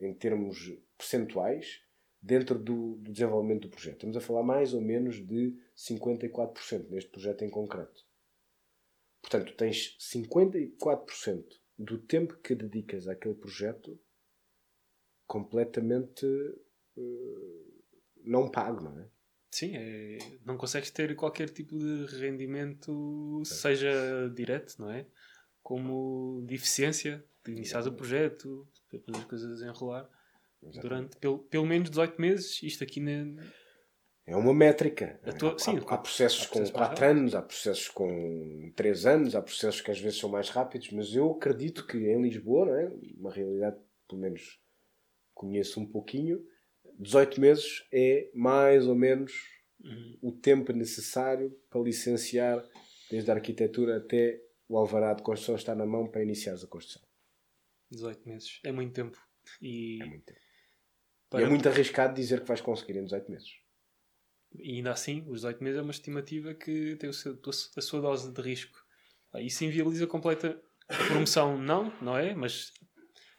[0.00, 1.82] em termos percentuais
[2.20, 3.94] dentro do, do, desenvolvimento do projeto.
[3.94, 8.04] Estamos a falar mais ou menos de 54% neste projeto em concreto.
[9.22, 11.44] Portanto, tens 54%
[11.78, 13.98] do tempo que dedicas àquele projeto
[15.26, 17.82] completamente uh,
[18.24, 19.08] não pago, não é?
[19.50, 23.44] Sim, é, não consegues ter qualquer tipo de rendimento, é.
[23.44, 25.06] seja direto, não é?
[25.66, 28.68] Como de eficiência, de iniciar o projeto,
[29.04, 30.08] para as coisas desenrolar.
[30.62, 30.80] Exatamente.
[30.80, 33.42] Durante pelo, pelo menos 18 meses, isto aqui na.
[34.24, 35.20] É uma métrica.
[35.36, 39.42] Tua, sim, há, há, processos há com 4 anos, há processos com 3 anos, há
[39.42, 42.92] processos que às vezes são mais rápidos, mas eu acredito que em Lisboa, não é?
[43.18, 43.76] uma realidade,
[44.08, 44.60] pelo menos
[45.34, 46.46] conheço um pouquinho,
[46.96, 49.32] 18 meses é mais ou menos
[49.82, 50.18] uhum.
[50.22, 52.64] o tempo necessário para licenciar,
[53.10, 57.02] desde a arquitetura até o alvará de construção estar na mão para iniciar a construção.
[57.90, 58.60] 18 meses.
[58.64, 59.18] É muito tempo.
[59.60, 60.02] E...
[60.02, 60.40] É muito tempo.
[61.30, 61.42] Para...
[61.42, 63.48] é muito arriscado dizer que vais conseguir em 18 meses.
[64.54, 67.38] E ainda assim, os 18 meses é uma estimativa que tem seu,
[67.76, 68.78] a sua dose de risco.
[69.34, 72.34] Isso inviabiliza completa a promoção, não, não é?
[72.34, 72.72] Mas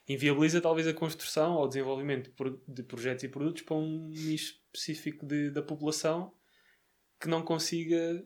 [0.08, 2.32] inviabiliza talvez a construção ou o desenvolvimento
[2.68, 6.34] de projetos e produtos para um nicho específico de, da população
[7.20, 8.24] que não consiga.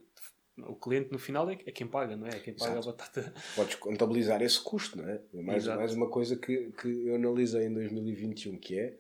[0.58, 2.32] O cliente no final é, é quem paga, não é?
[2.32, 2.90] É quem paga Exato.
[2.90, 3.34] a batata.
[3.56, 5.22] Podes contabilizar esse custo, não é?
[5.34, 8.98] é mais, mais uma coisa que, que eu analisei em 2021 que é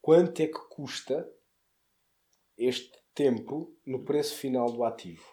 [0.00, 1.30] quanto é que custa
[2.56, 5.24] este tempo no preço final do ativo?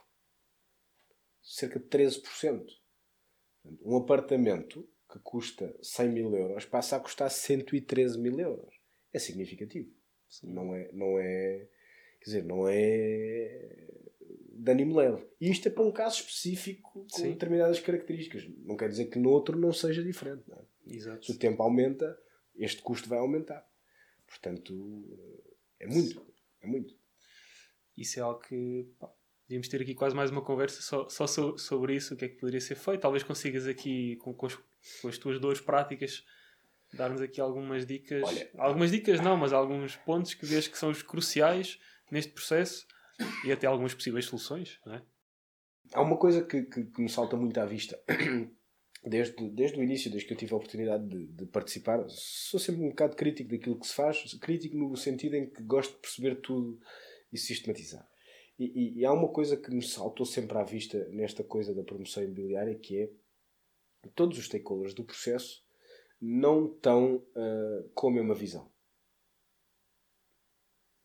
[1.41, 2.65] Cerca de 13%.
[3.81, 8.75] Um apartamento que custa 100 mil euros passa a custar 113 mil euros.
[9.13, 9.89] É significativo.
[10.27, 10.51] Sim.
[10.51, 11.67] Não é, não é,
[12.19, 13.87] quer dizer, não é
[14.57, 15.23] de ânimo leve.
[15.39, 17.31] E isto é para um caso específico com Sim.
[17.31, 18.47] determinadas características.
[18.65, 20.43] Não quer dizer que no outro não seja diferente.
[20.47, 20.65] Não é?
[20.87, 21.25] Exato.
[21.25, 22.17] Se o tempo aumenta,
[22.55, 23.65] este custo vai aumentar.
[24.25, 25.05] Portanto,
[25.79, 26.25] é muito.
[26.61, 26.95] É muito.
[27.95, 29.11] Isso é algo que pá,
[29.47, 32.35] devíamos ter aqui quase mais uma conversa só, só sobre isso, o que é que
[32.35, 33.01] poderia ser feito.
[33.01, 34.55] Talvez consigas aqui, com, com, as,
[35.01, 36.25] com as tuas dores práticas,
[36.93, 38.23] dar-nos aqui algumas dicas.
[38.23, 41.79] Olha, algumas dicas não, mas alguns pontos que vês que são os cruciais
[42.11, 42.87] neste processo
[43.45, 45.01] e até algumas possíveis soluções, não é?
[45.93, 47.97] Há uma coisa que, que, que me salta muito à vista
[49.05, 52.81] desde, desde o início, desde que eu tive a oportunidade de, de, participar, sou sempre
[52.81, 56.41] um bocado crítico daquilo que se faz, crítico no sentido em que gosto de perceber
[56.41, 56.79] tudo
[57.31, 58.07] e sistematizar.
[58.59, 61.83] E, e, e há uma coisa que me saltou sempre à vista nesta coisa da
[61.83, 63.09] promoção imobiliária que é
[64.15, 65.65] todos os stakeholders do processo
[66.19, 68.71] não estão uh, com a mesma visão.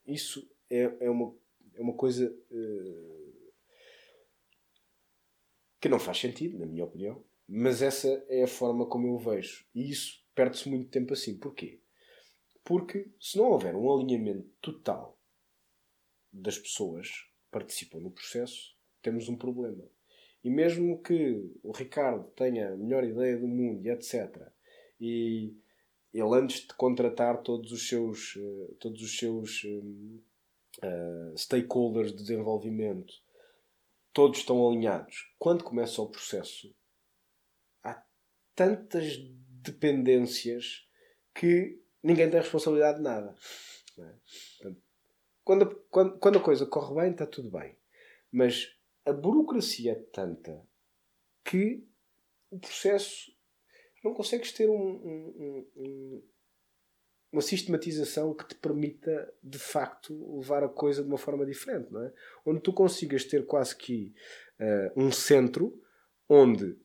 [0.07, 1.34] Isso é, é, uma,
[1.75, 3.53] é uma coisa uh,
[5.81, 7.25] que não faz sentido, na minha opinião.
[7.49, 9.66] Mas essa é a forma como eu vejo.
[9.75, 11.39] E isso perde-se muito tempo assim.
[11.39, 11.81] Porquê?
[12.64, 15.18] Porque se não houver um alinhamento total
[16.33, 19.85] das pessoas que participam no processo, temos um problema.
[20.45, 24.49] E mesmo que o Ricardo tenha a melhor ideia do mundo e etc.
[25.01, 25.55] E
[26.14, 29.64] ele antes de contratar todos os seus, uh, todos os seus
[30.79, 33.12] uh, stakeholders de desenvolvimento,
[34.12, 35.33] todos estão alinhados.
[35.39, 36.75] Quando começa o processo,
[37.83, 38.03] há
[38.55, 39.18] tantas
[39.62, 40.87] dependências
[41.35, 43.35] que ninguém tem responsabilidade de nada.
[43.99, 44.14] É?
[44.57, 44.83] Portanto,
[45.45, 47.77] quando, quando, quando a coisa corre bem, está tudo bem.
[48.31, 50.66] Mas a burocracia é tanta
[51.45, 51.87] que
[52.51, 53.33] o processo
[54.05, 56.23] não consegues ter um, um,
[57.33, 62.03] uma sistematização que te permita de facto levar a coisa de uma forma diferente, não
[62.03, 62.12] é?
[62.45, 64.14] Onde tu consigas ter quase que
[64.61, 65.80] uh, um centro
[66.28, 66.78] onde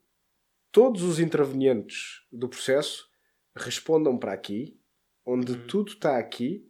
[0.72, 3.10] todos os intervenientes do processo
[3.56, 4.80] respondam para aqui,
[5.26, 5.68] onde uhum.
[5.68, 6.66] tudo está aqui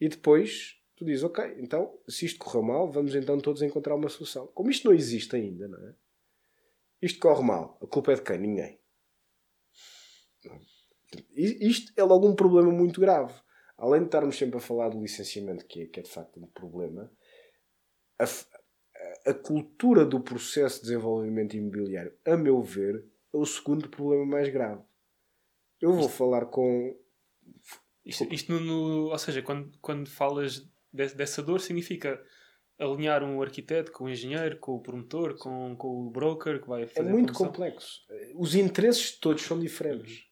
[0.00, 4.08] e depois tu dizes, ok, então, se isto correu mal, vamos então todos encontrar uma
[4.08, 4.46] solução.
[4.48, 5.94] Como isto não existe ainda, não é?
[7.02, 7.78] Isto corre mal.
[7.82, 8.38] A culpa é de quem?
[8.38, 8.79] Ninguém.
[11.34, 13.34] Isto é logo um problema muito grave.
[13.76, 16.46] Além de estarmos sempre a falar do licenciamento, que é, que é de facto um
[16.46, 17.10] problema,
[18.18, 24.26] a, a cultura do processo de desenvolvimento imobiliário, a meu ver, é o segundo problema
[24.26, 24.82] mais grave.
[25.80, 26.94] Eu vou isto, falar com.
[28.04, 32.22] Isto, isto no, no, ou seja, quando, quando falas dessa dor significa
[32.78, 36.86] alinhar um arquiteto com o engenheiro, com o promotor, com, com o broker que vai
[36.86, 38.00] fazer É muito complexo.
[38.34, 40.29] Os interesses todos são diferentes.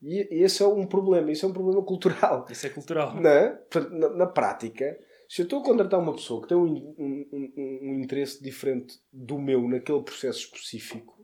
[0.00, 1.30] E esse é um problema.
[1.30, 2.46] Isso é um problema cultural.
[2.50, 3.14] Isso é cultural.
[3.14, 3.60] Não é?
[3.90, 7.78] na, na prática, se eu estou a contratar uma pessoa que tem um, um, um,
[7.82, 11.18] um interesse diferente do meu naquele processo específico,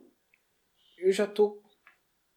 [0.98, 1.62] eu já estou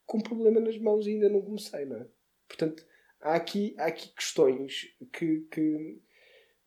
[0.06, 2.08] com um problema nas mãos e ainda não comecei, não é?
[2.48, 2.86] Portanto,
[3.22, 6.02] há aqui, há aqui questões que, que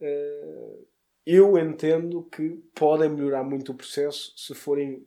[0.01, 0.89] uh,
[1.25, 5.07] eu entendo que podem melhorar muito o processo se forem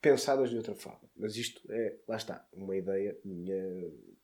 [0.00, 1.08] pensadas de outra forma.
[1.16, 3.62] Mas isto é, lá está, uma ideia minha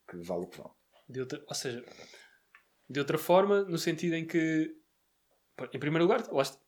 [0.09, 0.71] que vale o que vale.
[1.09, 1.85] De outra, ou seja,
[2.89, 4.75] de outra forma, no sentido em que,
[5.73, 6.59] em primeiro lugar, eu acho,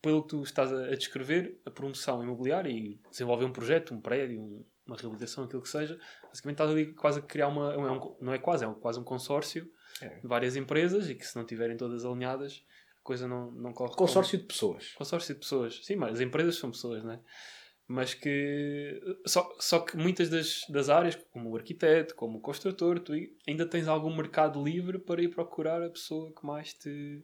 [0.00, 4.40] pelo que tu estás a descrever, a promoção imobiliária e desenvolver um projeto, um prédio,
[4.40, 5.98] um, uma reabilitação, aquilo que seja,
[6.28, 7.72] basicamente estás ali quase a criar uma.
[7.72, 9.70] É um, não é quase, é um, quase um consórcio
[10.02, 10.08] é.
[10.20, 12.64] de várias empresas e que se não estiverem todas alinhadas,
[12.98, 13.94] a coisa não, não corre.
[13.94, 14.42] Consórcio como.
[14.42, 14.92] de pessoas.
[14.92, 15.80] Consórcio de pessoas.
[15.84, 17.20] Sim, mas as empresas são pessoas, não é?
[17.92, 19.02] Mas que.
[19.26, 23.12] Só, só que muitas das, das áreas, como o arquiteto, como o construtor, tu
[23.48, 27.20] ainda tens algum mercado livre para ir procurar a pessoa que mais te.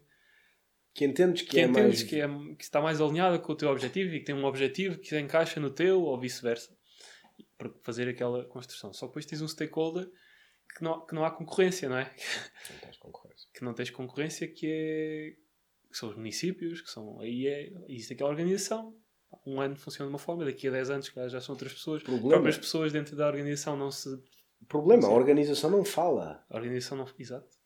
[0.92, 2.02] Que entendes que, que é entendes mais...
[2.02, 4.98] que, é, que está mais alinhada com o teu objetivo e que tem um objetivo
[4.98, 6.76] que se encaixa no teu ou vice-versa
[7.56, 8.92] para fazer aquela construção.
[8.92, 10.10] Só que depois tens um stakeholder
[10.76, 12.12] que não, que não há concorrência, não é?
[12.72, 13.48] Não tens concorrência.
[13.54, 15.36] Que não tens concorrência, que, é,
[15.92, 17.20] que são os municípios, que são.
[17.20, 18.92] Aí é, existe aquela organização.
[19.46, 22.02] Um ano funciona de uma forma, daqui a 10 anos já são outras pessoas.
[22.02, 22.28] Problema.
[22.28, 24.22] Próprias pessoas dentro da organização não se.
[24.68, 26.44] Problema, não a organização não fala.
[26.48, 27.06] A organização não.
[27.18, 27.56] Exato.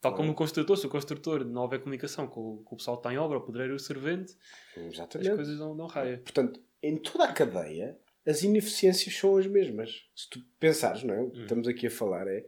[0.00, 3.00] Tal como o construtor, se o construtor não houver comunicação com, com o pessoal que
[3.00, 4.36] está em obra, o pedreiro e o servente,
[4.76, 5.30] Exatamente.
[5.30, 6.18] as coisas não, não raiam.
[6.18, 10.04] Portanto, em toda a cadeia, as ineficiências são as mesmas.
[10.14, 11.20] Se tu pensares, não é?
[11.22, 11.42] O que hum.
[11.42, 12.44] estamos aqui a falar é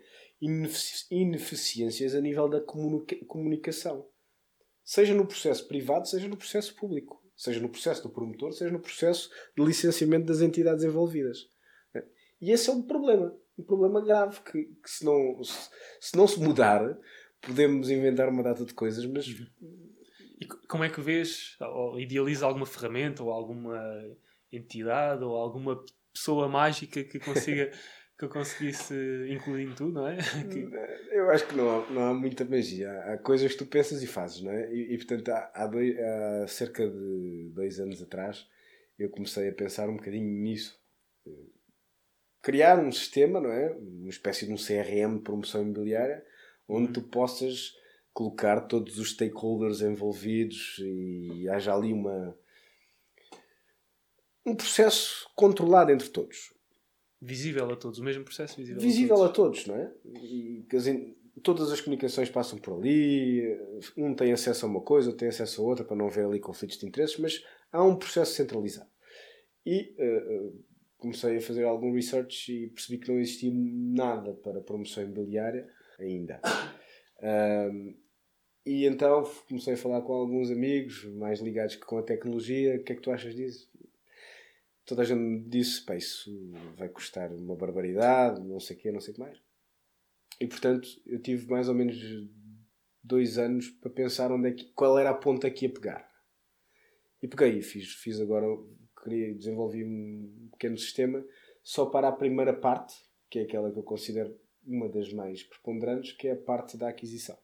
[1.11, 4.07] ineficiências a nível da comunica comunicação.
[4.84, 7.22] Seja no processo privado, seja no processo público.
[7.39, 11.49] Seja no processo do promotor, seja no processo de licenciamento das entidades envolvidas.
[12.41, 13.32] E esse é um problema.
[13.57, 15.70] Um problema grave que, que se, não, se,
[16.01, 16.99] se, não se mudar,
[17.41, 19.26] podemos inventar uma data de coisas, mas...
[19.28, 23.80] E como é que vês, ou idealiza alguma ferramenta ou alguma
[24.53, 25.80] entidade ou alguma
[26.12, 27.70] pessoa mágica que consiga
[28.19, 28.95] que eu conseguisse
[29.31, 30.16] incluir em tudo, não é?
[30.51, 30.69] Que...
[31.14, 32.91] Eu acho que não há, não há muita magia.
[33.05, 34.73] Há coisas que tu pensas e fazes, não é?
[34.75, 38.47] E, e portanto, há, há, dois, há, cerca de dois anos atrás,
[38.99, 40.77] eu comecei a pensar um bocadinho nisso.
[42.43, 43.71] Criar um sistema, não é?
[43.71, 46.25] Uma espécie de um CRM promoção imobiliária,
[46.66, 47.73] onde tu possas
[48.12, 52.37] colocar todos os stakeholders envolvidos e haja ali uma
[54.45, 56.58] um processo controlado entre todos.
[57.21, 59.61] Visível a todos, o mesmo processo visível, visível a, todos.
[59.61, 59.93] a todos, não é?
[60.23, 60.64] E,
[61.43, 63.43] todas as comunicações passam por ali,
[63.97, 66.41] um tem acesso a uma coisa, outro tem acesso a outra, para não haver ali
[66.41, 68.91] conflitos de interesses, mas há um processo centralizado.
[69.64, 70.64] E uh,
[70.97, 76.41] comecei a fazer algum research e percebi que não existia nada para promoção imobiliária ainda.
[77.23, 77.97] Um,
[78.66, 82.77] e então comecei a falar com alguns amigos mais ligados com a tecnologia.
[82.77, 83.69] O que é que tu achas disso?
[84.89, 86.34] Toda a gente me disse, pá, isso
[86.76, 89.39] vai custar uma barbaridade, não sei o quê, não sei o que mais.
[90.41, 91.97] E portanto, eu tive mais ou menos
[93.05, 96.09] dois anos para pensar onde é que, qual era a ponta que ia pegar.
[97.22, 98.47] E peguei e fiz, fiz agora,
[99.03, 101.22] queria, desenvolvi um pequeno sistema
[101.62, 102.95] só para a primeira parte,
[103.28, 104.34] que é aquela que eu considero
[104.64, 107.36] uma das mais preponderantes, que é a parte da aquisição.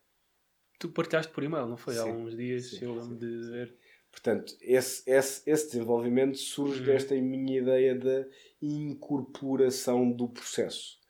[0.78, 1.94] Tu partilhaste por e-mail, não foi?
[1.94, 2.00] Sim.
[2.00, 3.76] Há uns dias sim, eu lembro de ver.
[4.14, 6.86] Portanto, esse, esse, esse desenvolvimento surge uhum.
[6.86, 8.24] desta minha ideia da
[8.62, 11.00] incorporação do processo.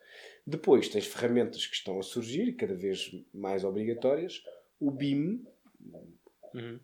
[0.45, 4.43] Depois tens ferramentas que estão a surgir, cada vez mais obrigatórias.
[4.79, 5.45] O BIM.
[6.53, 6.79] Uhum.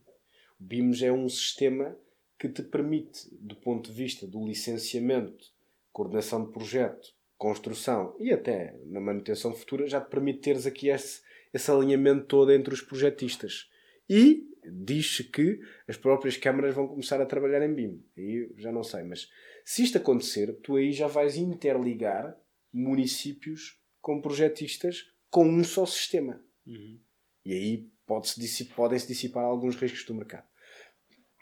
[0.60, 1.98] O BIM é um sistema
[2.40, 5.52] que te permite, do ponto de vista do licenciamento,
[5.92, 11.22] coordenação de projeto, construção e até na manutenção futura, já te permite teres aqui esse,
[11.52, 13.72] esse alinhamento todo entre os projetistas.
[14.08, 18.04] E diz-se que as próprias câmaras vão começar a trabalhar em BIM.
[18.18, 19.30] Aí já não sei, mas
[19.66, 22.36] se isto acontecer, tu aí já vais interligar
[22.74, 26.44] municípios com projetistas com um só sistema.
[26.66, 27.00] Uhum.
[27.46, 30.48] E aí pode-se podem-se dissipar alguns riscos do mercado.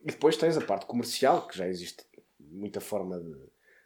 [0.03, 2.05] E depois tens a parte comercial, que já existe
[2.39, 3.35] muita forma de,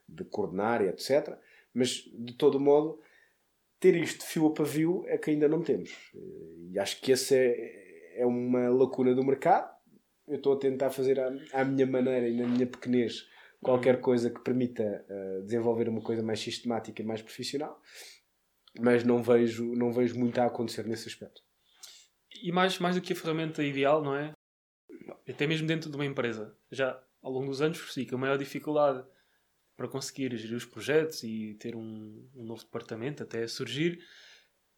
[0.07, 1.37] de coordenar e etc.
[1.73, 3.01] Mas, de todo modo,
[3.79, 6.11] ter isto fio a pavio é que ainda não temos.
[6.71, 7.82] E acho que essa é,
[8.15, 9.71] é uma lacuna do mercado.
[10.27, 13.25] Eu estou a tentar fazer à, à minha maneira e na minha pequenez
[13.61, 17.79] qualquer coisa que permita uh, desenvolver uma coisa mais sistemática e mais profissional,
[18.79, 21.41] mas não vejo, não vejo muito a acontecer nesse aspecto.
[22.43, 24.33] E mais, mais do que a ferramenta ideal, não é?
[25.27, 26.55] Até mesmo dentro de uma empresa.
[26.71, 29.03] Já ao longo dos anos percebi que a maior dificuldade
[29.75, 33.99] para conseguir gerir os projetos e ter um, um novo departamento até surgir,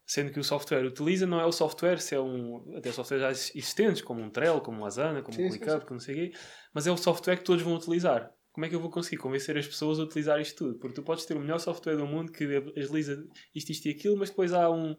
[0.06, 3.30] sendo que o software utiliza não é o software, se é um até softwares já
[3.58, 6.18] existentes, como um Trello, como um Asana, como sim, um ClickUp, como não sei o
[6.18, 6.38] quê,
[6.72, 9.54] mas é o software que todos vão utilizar como é que eu vou conseguir convencer
[9.58, 10.78] as pessoas a utilizar isto tudo?
[10.78, 12.42] Porque tu podes ter o melhor software do mundo que
[12.74, 13.22] agiliza
[13.54, 14.96] isto, isto e aquilo, mas depois há um,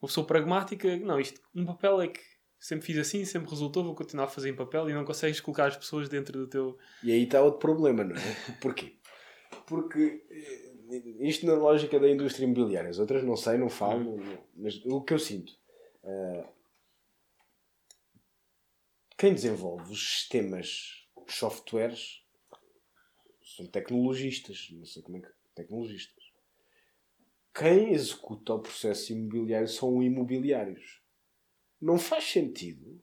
[0.00, 2.20] uma pessoa pragmática, não, isto, um papel é que
[2.58, 5.66] sempre fiz assim, sempre resultou, vou continuar a fazer em papel e não consegues colocar
[5.66, 6.78] as pessoas dentro do teu.
[7.04, 8.20] E aí está outro problema, não é?
[8.58, 8.96] Porquê?
[9.66, 10.67] Porque eh,
[11.20, 14.38] isto na lógica da indústria imobiliária, as outras não sei, não falo, hum.
[14.56, 15.52] mas o que eu sinto.
[16.02, 16.46] Uh,
[19.16, 22.22] quem desenvolve os sistemas, os softwares,
[23.56, 25.28] são tecnologistas, não sei como é que.
[25.54, 26.24] Tecnologistas.
[27.52, 31.02] Quem executa o processo imobiliário são imobiliários.
[31.80, 33.02] Não faz sentido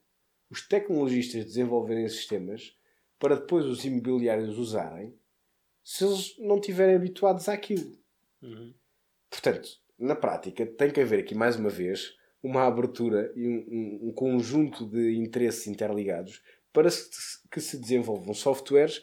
[0.49, 2.77] os tecnologistas desenvolverem sistemas
[3.19, 5.13] para depois os imobiliários usarem
[5.86, 7.95] se eles não estiverem habituados àquilo.
[8.41, 8.73] Uhum.
[9.29, 9.69] Portanto,
[9.99, 14.11] na prática, tem que haver aqui mais uma vez uma abertura e um, um, um
[14.11, 16.41] conjunto de interesses interligados
[16.73, 16.89] para
[17.51, 19.01] que se desenvolvam softwares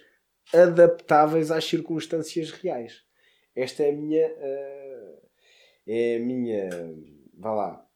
[0.53, 3.05] adaptáveis às circunstâncias reais.
[3.55, 4.29] Esta é a minha.
[4.29, 5.29] Uh,
[5.87, 6.69] é a minha.
[7.35, 7.87] vá lá.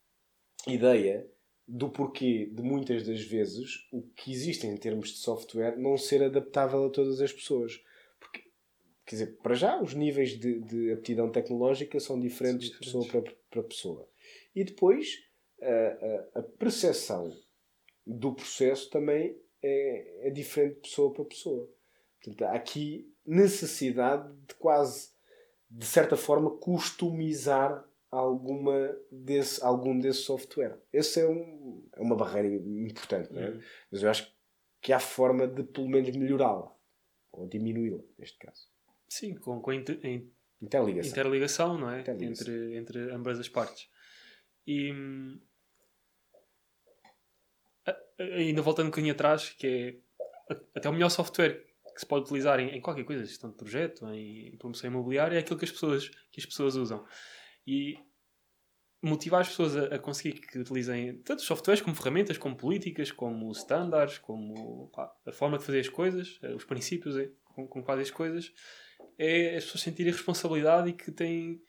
[0.66, 1.28] ideia
[1.66, 6.22] do porquê de muitas das vezes o que existe em termos de software não ser
[6.22, 7.80] adaptável a todas as pessoas.
[9.06, 13.04] Quer dizer, para já os níveis de, de aptidão tecnológica são diferentes, são diferentes.
[13.08, 14.08] de pessoa para, para pessoa.
[14.54, 15.22] E depois
[15.62, 17.32] a, a, a percepção
[18.04, 21.70] do processo também é, é diferente de pessoa para pessoa.
[22.20, 25.10] Portanto, há aqui necessidade de quase,
[25.70, 30.80] de certa forma, customizar alguma desse, algum desse software.
[30.92, 33.50] Essa é, um, é uma barreira importante, não é?
[33.50, 33.60] Uhum.
[33.90, 34.34] mas eu acho
[34.80, 36.74] que há forma de pelo menos melhorá-la
[37.32, 38.68] ou diminuí-la, neste caso.
[39.08, 39.98] Sim, com, com inter,
[40.60, 41.10] interligação.
[41.10, 42.00] interligação, não é?
[42.00, 42.52] Interligação.
[42.52, 43.88] Entre, entre ambas as partes.
[44.66, 44.92] E
[48.18, 52.60] ainda voltando um bocadinho atrás, que é até o melhor software que se pode utilizar
[52.60, 55.70] em, em qualquer coisa, gestão de projeto, em, em promoção imobiliária, é aquilo que as
[55.70, 57.06] pessoas, que as pessoas usam.
[57.66, 57.98] E
[59.02, 63.50] motivar as pessoas a, a, conseguir que utilizem tanto softwares como ferramentas, como políticas, como
[63.52, 67.82] standards, como pá, a forma de fazer as coisas, eh, os princípios é, com, com
[67.82, 68.52] quais as coisas,
[69.18, 71.62] é as pessoas sentirem responsabilidade e que têm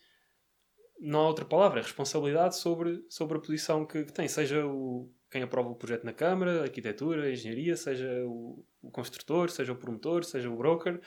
[1.00, 5.12] não há outra palavra, é responsabilidade sobre, sobre a posição que, que tem, seja o,
[5.30, 10.24] quem aprova o projeto na Câmara, arquitetura, engenharia, seja o, o, construtor, seja o promotor,
[10.24, 11.00] seja o broker,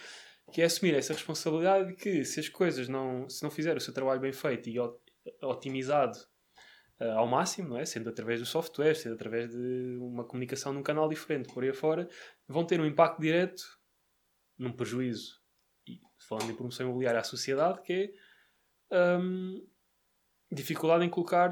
[0.52, 3.80] que é assumir essa responsabilidade de que se as coisas não, se não fizer o
[3.80, 4.78] seu trabalho bem feito e
[5.42, 6.18] otimizado
[7.00, 7.84] uh, ao máximo, não é?
[7.84, 12.08] sendo através do software, sendo através de uma comunicação num canal diferente por aí afora,
[12.46, 13.62] vão ter um impacto direto
[14.58, 15.39] num prejuízo,
[16.30, 18.14] falando em promoção imobiliária à sociedade, que
[18.88, 19.66] é um,
[20.50, 21.50] dificuldade em colocar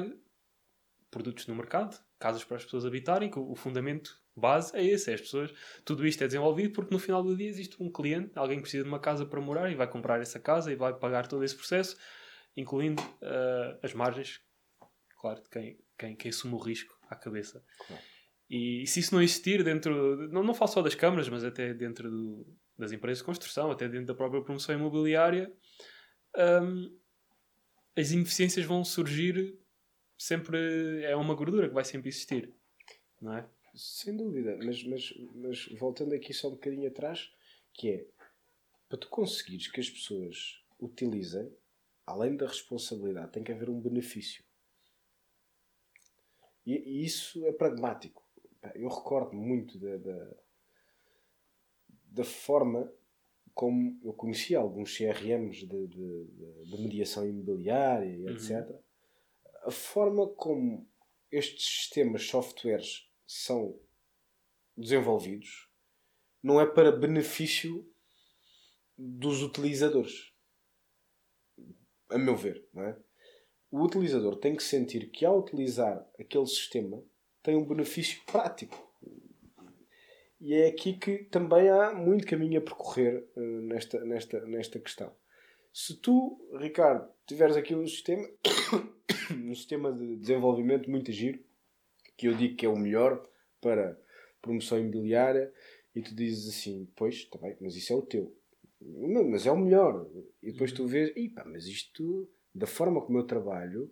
[1.11, 5.15] produtos no mercado, casas para as pessoas habitarem, que o fundamento base é esse, é
[5.15, 5.53] as pessoas,
[5.85, 8.85] tudo isto é desenvolvido porque no final do dia existe um cliente, alguém que precisa
[8.85, 11.57] de uma casa para morar e vai comprar essa casa e vai pagar todo esse
[11.57, 11.97] processo,
[12.57, 14.41] incluindo uh, as margens,
[15.21, 17.65] claro, de quem, quem, quem assume o risco à cabeça.
[17.85, 18.03] Claro.
[18.49, 21.75] E, e se isso não existir dentro, não, não falo só das câmaras, mas até
[21.75, 22.47] dentro do,
[22.79, 25.53] das empresas de construção, até dentro da própria promoção imobiliária,
[26.63, 26.97] um,
[27.97, 29.59] as ineficiências vão surgir
[30.17, 31.03] sempre.
[31.03, 32.55] É uma gordura que vai sempre existir,
[33.21, 33.49] não é?
[33.75, 37.33] Sem dúvida, mas, mas, mas voltando aqui só um bocadinho atrás,
[37.73, 38.07] que é
[38.89, 41.53] para tu conseguires que as pessoas utilizem,
[42.07, 44.43] além da responsabilidade, tem que haver um benefício.
[46.65, 48.23] E, e isso é pragmático.
[48.75, 50.37] Eu recordo muito da, da,
[52.19, 52.93] da, forma
[53.55, 56.25] como eu conheci alguns CRMs de, de,
[56.65, 58.69] de mediação imobiliária e etc.
[58.69, 58.83] Uhum.
[59.65, 60.89] A forma como
[61.31, 63.79] estes sistemas, softwares, são
[64.77, 65.69] desenvolvidos
[66.43, 67.87] não é para benefício
[68.97, 70.33] dos utilizadores.
[72.09, 72.99] A meu ver, não é?
[73.71, 77.03] O utilizador tem que sentir que ao utilizar aquele sistema
[77.43, 78.88] tem um benefício prático.
[80.41, 85.13] E é aqui que também há muito caminho a percorrer uh, nesta, nesta, nesta questão.
[85.73, 88.29] Se tu, Ricardo, tiveres aqui um sistema,
[89.35, 91.41] um sistema de desenvolvimento muito giro,
[92.17, 93.23] que eu digo que é o melhor
[93.61, 94.01] para
[94.41, 95.53] promoção imobiliária,
[95.95, 98.35] e tu dizes assim, pois, está bem, mas isso é o teu.
[98.81, 100.09] Mas é o melhor.
[100.43, 103.91] E depois tu vês, pá, mas isto, da forma como eu trabalho,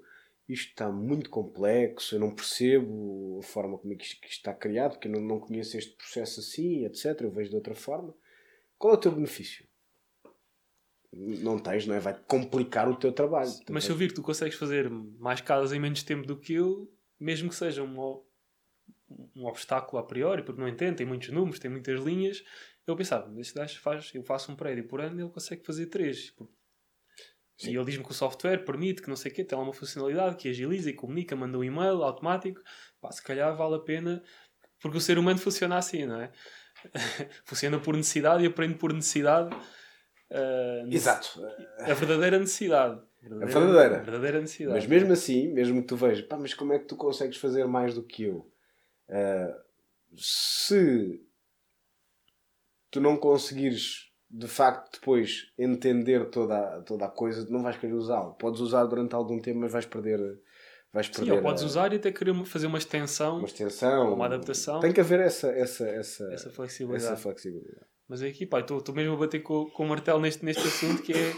[0.49, 4.55] isto está muito complexo, eu não percebo a forma como é que isto, que está
[4.55, 7.20] criado, porque eu não, conheço este processo assim, etc.
[7.20, 8.14] Eu vejo de outra forma.
[8.78, 9.66] Qual é o teu benefício?
[11.12, 12.01] Não tens, não é?
[12.01, 13.51] Vai complicar o teu trabalho.
[13.70, 16.53] Mas se eu vir que tu consegues fazer mais casas em menos tempo do que
[16.53, 18.22] eu, mesmo que seja um,
[19.34, 22.44] um obstáculo a priori, porque não entende, tem muitos números, tem muitas linhas,
[22.86, 26.32] eu pensava, este gajo faz, eu faço um prédio por ano, ele consegue fazer três.
[27.57, 27.70] Sim.
[27.70, 29.72] E ele diz-me que o software permite que não sei o quê, tem lá uma
[29.72, 32.61] funcionalidade que agiliza e comunica, manda um e-mail automático.
[33.00, 34.22] Pá, se calhar vale a pena,
[34.80, 36.30] porque o ser humano funciona assim, não é?
[37.44, 39.54] funciona por necessidade e aprende por necessidade.
[40.30, 41.40] Uh, Exato.
[41.78, 43.00] A verdadeira necessidade.
[43.24, 43.96] A verdadeira.
[43.96, 44.74] A verdadeira necessidade.
[44.74, 47.66] Mas mesmo assim, mesmo que tu vejas, pá, mas como é que tu consegues fazer
[47.66, 48.50] mais do que eu?
[49.09, 49.66] Uh,
[50.16, 51.22] se
[52.90, 57.95] tu não conseguires de facto depois entender toda a, toda a coisa, não vais querer
[57.95, 58.35] usá-lo.
[58.35, 60.20] Podes usar durante algum tempo, mas vais perder.
[60.93, 61.66] Vais perder Sim, ou podes a...
[61.66, 64.81] usar e até querer fazer uma extensão, uma extensão, uma adaptação.
[64.81, 67.12] Tem que haver essa, essa, essa, essa, flexibilidade.
[67.12, 67.87] essa flexibilidade.
[68.09, 71.03] Mas é aqui, pá, estou mesmo a bater com, com o martelo neste, neste assunto
[71.03, 71.35] que é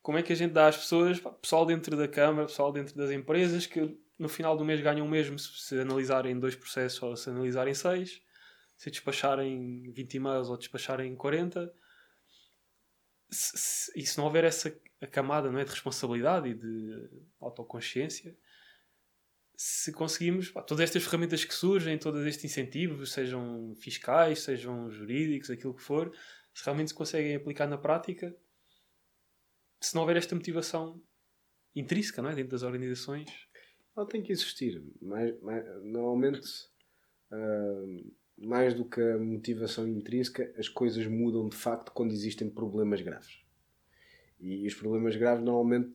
[0.00, 2.96] como é que a gente dá às pessoas, pá, pessoal dentro da Câmara, pessoal dentro
[2.96, 7.02] das empresas, que no final do mês ganham o mesmo se, se analisarem dois processos
[7.02, 8.22] ou se analisarem seis,
[8.76, 11.70] se despacharem 20 e-mails ou despacharem 40
[13.30, 14.70] se, se, e se não houver essa
[15.10, 17.10] camada não é, de responsabilidade e de
[17.40, 18.36] autoconsciência,
[19.56, 25.50] se conseguimos, pá, todas estas ferramentas que surgem, todos estes incentivos, sejam fiscais, sejam jurídicos,
[25.50, 26.12] aquilo que for,
[26.54, 28.34] se realmente se conseguem aplicar na prática,
[29.80, 31.02] se não houver esta motivação
[31.74, 33.28] intrínseca não é, dentro das organizações.
[33.96, 34.82] Ela tem que existir.
[35.00, 36.48] Mais, mais, normalmente,
[37.32, 43.00] uh, mais do que a motivação intrínseca, as coisas mudam de facto quando existem problemas
[43.00, 43.42] graves.
[44.38, 45.94] E os problemas graves normalmente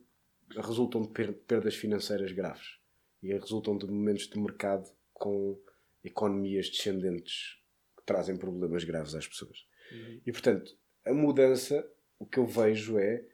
[0.56, 2.78] resultam de perdas financeiras graves
[3.22, 5.56] e resultam de momentos de mercado com
[6.02, 7.60] economias descendentes
[7.96, 9.64] que trazem problemas graves às pessoas.
[9.92, 10.20] Uhum.
[10.26, 11.88] E portanto, a mudança,
[12.18, 13.24] o que eu vejo é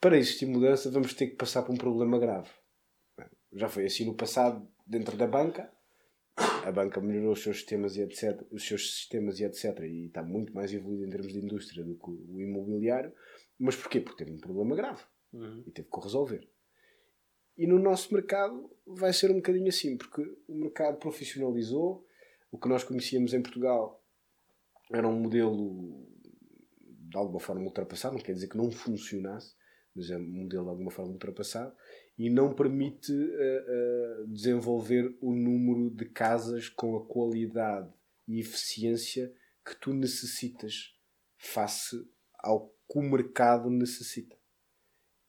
[0.00, 2.50] para existir mudança, vamos ter que passar por um problema grave.
[3.52, 5.70] Já foi assim no passado, dentro da banca,
[6.66, 10.20] a banca melhorou os seus sistemas e etc, os seus sistemas e etc, e está
[10.20, 13.12] muito mais evoluído em termos de indústria do que o imobiliário.
[13.56, 14.00] Mas porquê?
[14.00, 15.00] Porque teve um problema grave
[15.32, 15.62] uhum.
[15.64, 16.50] e teve que o resolver.
[17.56, 22.04] E no nosso mercado vai ser um bocadinho assim, porque o mercado profissionalizou.
[22.50, 24.04] O que nós conhecíamos em Portugal
[24.92, 26.04] era um modelo
[26.80, 29.54] de alguma forma ultrapassado, não quer dizer que não funcionasse,
[29.94, 31.72] mas é um modelo de alguma forma ultrapassado
[32.18, 37.92] e não permite uh, uh, desenvolver o número de casas com a qualidade
[38.26, 39.32] e eficiência
[39.64, 40.94] que tu necessitas
[41.36, 41.96] face
[42.38, 44.36] ao que o mercado necessita.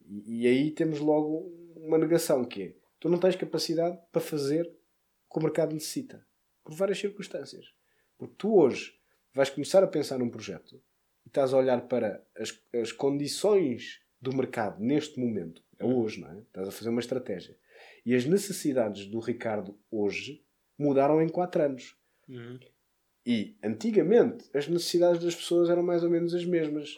[0.06, 4.66] E, e, aí temos logo uma negação que é tu não tens capacidade para fazer
[4.66, 6.26] o que o mercado necessita
[6.64, 7.66] por várias circunstâncias.
[8.18, 8.98] Porque tu hoje
[9.34, 10.82] vais começar a pensar num projeto
[11.26, 16.32] e estás a olhar para as, as condições do mercado neste momento é hoje, não
[16.32, 16.40] é?
[16.40, 17.58] Estás a fazer uma estratégia.
[18.06, 20.44] E as necessidades do Ricardo hoje
[20.78, 21.96] mudaram em 4 anos.
[22.28, 22.60] Uhum.
[23.26, 26.98] E antigamente as necessidades das pessoas eram mais ou menos as mesmas.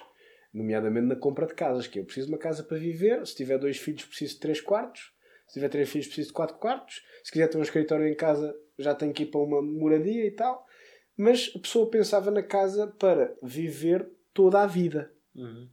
[0.54, 3.58] Nomeadamente na compra de casas, que eu preciso de uma casa para viver, se tiver
[3.58, 5.14] dois filhos preciso de três quartos,
[5.50, 7.04] Se tiver três filhos, preciso de quatro quartos.
[7.24, 10.32] Se quiser ter um escritório em casa, já tenho que ir para uma moradia e
[10.32, 10.66] tal.
[11.18, 15.12] Mas a pessoa pensava na casa para viver toda a vida.
[15.36, 15.68] Uhum.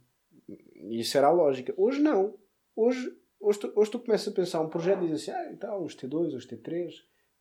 [0.47, 1.73] E isso era a lógica.
[1.77, 2.37] Hoje não.
[2.75, 5.83] Hoje, hoje, tu, hoje tu começas a pensar um projeto e dizes assim, ah, então,
[5.83, 6.91] uns T2, uns T3,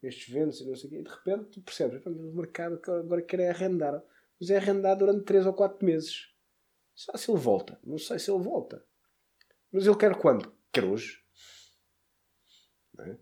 [0.03, 0.99] estes ventos e não sei o quê.
[0.99, 4.03] E de repente tu percebes, "Pá, mas o mercado agora quer é arrendar.
[4.41, 6.35] Mas é arrendar durante 3 ou 4 meses.
[6.95, 7.79] Só se ele volta.
[7.85, 8.85] Não sei se ele volta.
[9.73, 10.53] Mas ele quer quando?
[10.73, 11.23] Quer hoje.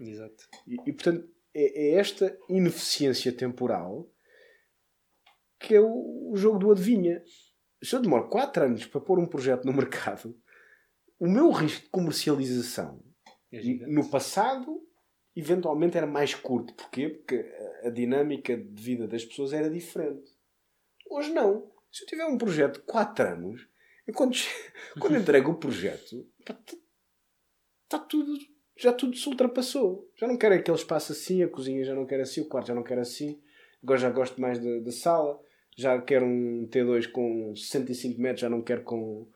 [0.01, 0.49] Exato.
[0.67, 4.11] E, e, portanto, é, é esta ineficiência temporal
[5.59, 7.25] que é o, o jogo do adivinha.
[7.85, 10.37] Se eu demoro 4 anos para pôr um projeto no mercado,
[11.19, 13.03] o meu risco de comercialização
[13.53, 14.81] É no passado
[15.37, 16.75] eventualmente era mais curto.
[16.75, 17.09] Porquê?
[17.09, 17.37] Porque
[17.85, 20.31] a- dinâmica de vida das pessoas era diferente.
[21.11, 21.71] Hoje não.
[21.91, 23.69] Se eu tiver um projeto de 4 anos,
[24.07, 24.35] eu quando,
[25.01, 28.33] quando entrego o projeto, está tudo,
[28.77, 30.11] já tudo se ultrapassou.
[30.17, 32.75] Já não quero aquele espaço assim, a cozinha já não quero assim, o quarto já
[32.75, 33.41] não quero assim.
[33.83, 35.41] Agora já gosto mais da, da sala.
[35.77, 39.29] Já quero um T2 com 65 metros, já não quero com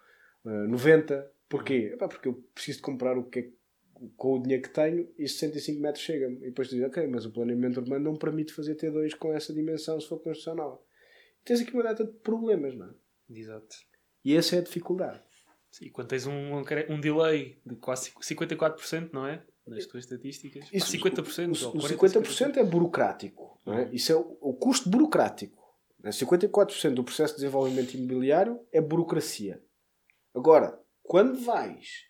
[0.47, 1.30] eh, 90.
[1.49, 1.91] Porquê?
[1.95, 3.49] Epá, porque eu preciso de comprar o que é
[4.16, 6.36] com o dinheiro que tenho e 65 metros chega-me.
[6.36, 9.53] E depois tu dizes, ok, mas o planeamento urbano não permite fazer T2 com essa
[9.53, 10.80] dimensão se for construção nova.
[11.41, 12.95] E tens aqui uma data de problemas, não é?
[13.30, 13.76] Exato.
[14.24, 15.20] E essa é a dificuldade.
[15.82, 19.43] E quando tens um, um delay de quase 54%, não é?
[19.66, 20.68] Nas tuas estatísticas.
[20.72, 21.62] Ah, 50%.
[21.62, 23.61] o, o 40, 50% é burocrático.
[23.66, 23.70] É?
[23.70, 23.93] Uhum.
[23.93, 25.58] Isso é o, o custo burocrático.
[26.03, 26.13] Não é?
[26.13, 29.63] 54% do processo de desenvolvimento imobiliário é burocracia.
[30.35, 32.07] Agora, quando vais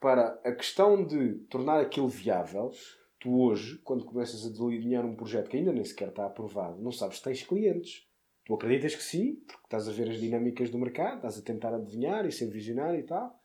[0.00, 2.70] para a questão de tornar aquilo viável,
[3.18, 6.92] tu hoje, quando começas a delinear um projeto que ainda nem sequer está aprovado, não
[6.92, 8.06] sabes se tens clientes.
[8.44, 11.74] Tu acreditas que sim, porque estás a ver as dinâmicas do mercado, estás a tentar
[11.74, 13.42] adivinhar e ser visionário e tal,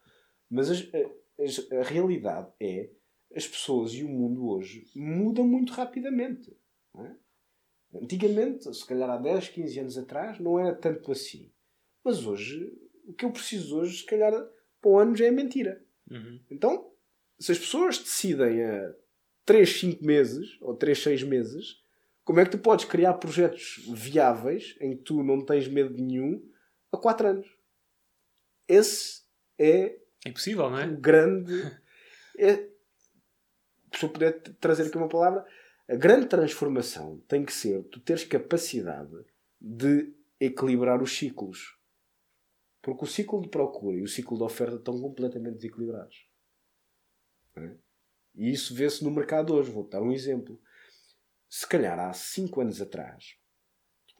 [0.49, 2.89] mas as- a, realidade é
[3.33, 6.53] as pessoas e o mundo hoje mudam muito rapidamente.
[6.97, 7.15] é?
[7.93, 11.51] Antigamente, se calhar há 10, 15 anos atrás, não era tanto assim.
[12.03, 12.71] Mas hoje,
[13.05, 14.31] o que eu preciso hoje, se calhar,
[14.81, 15.83] para o ano já é mentira.
[16.09, 16.39] Uhum.
[16.49, 16.91] Então,
[17.39, 18.93] se as pessoas decidem a
[19.45, 21.81] 3, 5 meses ou 3, 6 meses,
[22.23, 26.01] como é que tu podes criar projetos viáveis em que tu não tens medo de
[26.03, 26.47] nenhum
[26.91, 27.47] a 4 anos?
[28.67, 29.23] Esse
[29.57, 30.85] é É impossível, não é?
[30.85, 31.53] o grande.
[32.41, 32.69] É,
[33.97, 35.45] se eu puder trazer aqui uma palavra,
[35.89, 39.25] a grande transformação tem que ser tu teres capacidade
[39.59, 41.77] de equilibrar os ciclos.
[42.81, 46.27] Porque o ciclo de procura e o ciclo de oferta estão completamente desequilibrados.
[47.57, 47.75] É?
[48.35, 49.71] E isso vê-se no mercado hoje.
[49.71, 50.61] Vou dar um exemplo.
[51.49, 53.35] Se calhar há 5 anos atrás,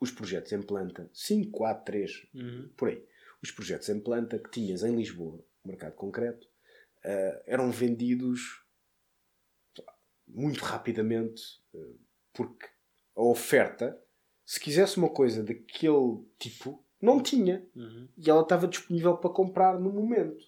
[0.01, 2.69] os projetos em planta, 5, 4, 3, Uhum.
[2.75, 3.05] por aí.
[3.41, 6.49] Os projetos em planta que tinhas em Lisboa, mercado concreto,
[7.03, 8.65] eh, eram vendidos
[10.29, 11.95] muito rapidamente, eh,
[12.33, 12.65] porque
[13.15, 13.99] a oferta,
[14.45, 17.67] se quisesse uma coisa daquele tipo, não tinha.
[17.75, 18.07] Uhum.
[18.17, 20.45] E ela estava disponível para comprar no momento.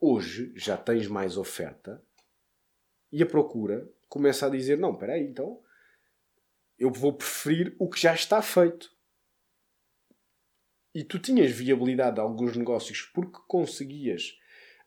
[0.00, 2.02] Hoje já tens mais oferta
[3.10, 5.62] e a procura começa a dizer: não, espera aí, então
[6.78, 8.92] eu vou preferir o que já está feito.
[10.94, 14.36] E tu tinhas viabilidade de alguns negócios porque conseguias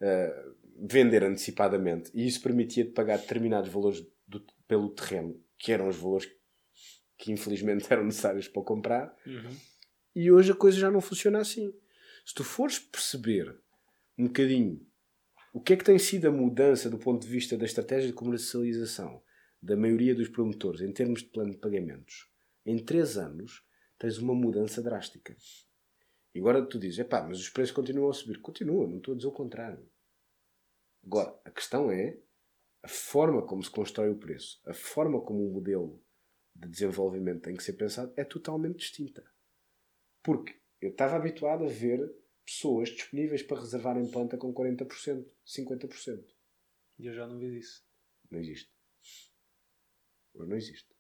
[0.02, 5.96] ah, vender antecipadamente e isso permitia-te pagar determinados valores do- pelo terreno, que eram os
[5.96, 6.30] valores
[7.18, 9.16] que infelizmente eram necessários para comprar.
[9.26, 9.56] Uhum.
[10.16, 11.74] E hoje a coisa já não funciona assim.
[12.26, 13.58] Se tu fores perceber
[14.18, 14.86] um bocadinho
[15.54, 18.14] o que é que tem sido a mudança do ponto de vista da estratégia de
[18.14, 19.22] comercialização
[19.62, 22.28] da maioria dos promotores em termos de plano de pagamentos,
[22.66, 23.64] em 3 anos
[23.98, 25.36] tens uma mudança drástica.
[26.34, 28.42] E agora tu dizes, epá, mas os preços continuam a subir.
[28.42, 29.80] Continuam, não estou a dizer o contrário.
[31.06, 32.18] Agora, a questão é
[32.84, 36.04] a forma como se constrói o preço, a forma como o modelo
[36.56, 39.24] de desenvolvimento tem que ser pensado é totalmente distinta.
[40.24, 42.00] Porque eu estava habituado a ver
[42.46, 46.26] pessoas disponíveis para reservar em planta com 40%, 50%.
[47.00, 47.86] E eu já não vejo isso.
[48.32, 48.72] Não existe.
[50.34, 50.96] Agora Não existe.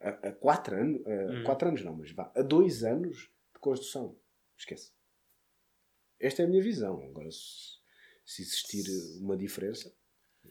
[0.00, 1.44] Há, há quatro anos, há Uhum.
[1.44, 4.18] quatro anos não, mas vá, há dois anos de construção.
[4.56, 4.92] Esquece.
[6.18, 7.02] Esta é a minha visão.
[7.04, 7.78] Agora, se,
[8.24, 8.84] se existir
[9.20, 9.92] uma diferença,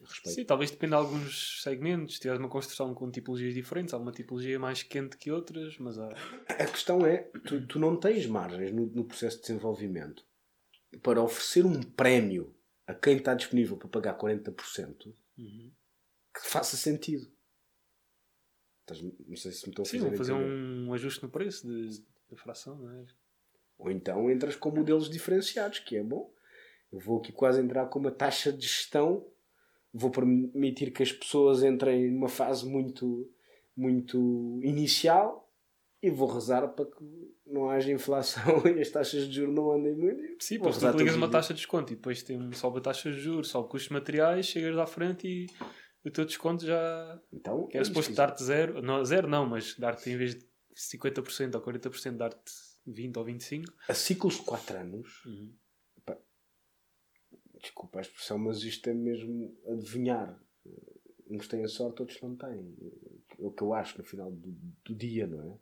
[0.01, 0.35] respeito.
[0.35, 2.15] Sim, talvez dependa de alguns segmentos.
[2.15, 5.97] Se tiveres uma construção com tipologias diferentes, há uma tipologia mais quente que outras, mas
[5.97, 6.09] há.
[6.49, 10.25] A questão é, tu, tu não tens margens no, no processo de desenvolvimento
[11.01, 12.55] para oferecer um prémio
[12.85, 15.71] a quem está disponível para pagar 40% Uhum.
[16.35, 17.27] que faça sentido.
[19.27, 20.51] Não sei se me estou a Sim, fazer vão fazer entender.
[20.53, 21.65] um ajuste no preço
[22.29, 23.05] da fração, não é?
[23.77, 26.31] Ou então entras com modelos diferenciados, que é bom.
[26.93, 29.25] Eu vou aqui quase entrar com uma taxa de gestão
[29.93, 33.29] vou permitir que as pessoas entrem numa fase muito,
[33.77, 35.51] muito inicial
[36.01, 37.03] e vou rezar para que
[37.45, 40.43] não haja inflação e as taxas de juros não andem muito.
[40.43, 43.19] Sim, depois tu ligas uma taxa de desconto e depois tem, sobe a taxa de
[43.19, 45.47] juros, sobe custos materiais, chegas à frente e
[46.07, 47.21] o teu desconto já.
[47.31, 51.55] Então, era é suposto dar-te zero, não, zero não, mas dar-te em vez de 50%
[51.55, 52.51] ou 40%, dar-te
[52.85, 53.65] 20 ou 25%.
[53.87, 55.23] A ciclos de 4 anos.
[55.25, 55.53] Uhum.
[57.63, 60.39] Desculpa a expressão, mas isto é mesmo adivinhar.
[61.27, 62.75] Uns têm a sorte, outros não têm.
[63.39, 64.51] É o que eu acho no final do,
[64.85, 65.57] do dia, não é?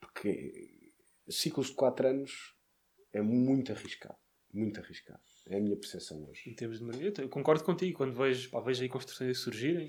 [0.00, 0.92] Porque
[1.28, 2.56] ciclos de 4 anos
[3.12, 4.16] é muito arriscado.
[4.52, 5.20] Muito arriscado.
[5.48, 6.48] É a minha percepção hoje.
[6.48, 7.98] Em termos de mercado, eu concordo contigo.
[7.98, 9.88] Quando vejo, pá, vejo aí construções surgirem,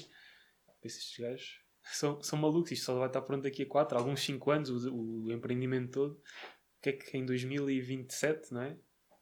[0.82, 2.72] penso estes gajos são, são malucos.
[2.72, 6.14] Isto só vai estar pronto daqui a 4, alguns 5 anos, o, o, empreendimento todo.
[6.14, 8.78] O que é que em 2027, não é?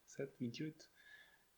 [0.08, 0.91] 7, 28?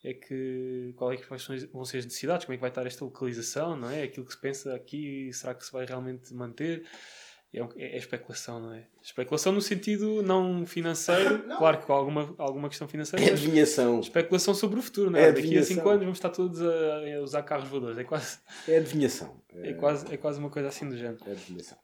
[0.04, 2.46] É que qual é que vão ser as necessidades?
[2.46, 4.04] Como é que vai estar esta localização, não é?
[4.04, 6.86] Aquilo que se pensa aqui, será que se vai realmente manter?
[7.54, 8.88] É, é, é, especulação, não é?
[9.02, 11.58] Especulação no sentido não financeiro, não.
[11.58, 13.24] claro que com alguma, alguma questão financeira.
[13.24, 14.00] É adivinhação.
[14.00, 15.30] Especulação sobre o futuro, não é?
[15.30, 17.98] é Daqui a 5 anos vamos estar todos a, a, usar carros voadores.
[17.98, 18.40] É quase.
[18.68, 19.40] É adivinhação.
[19.54, 21.20] É, quase, é quase uma coisa assim do género.
[21.28, 21.78] É adivinhação.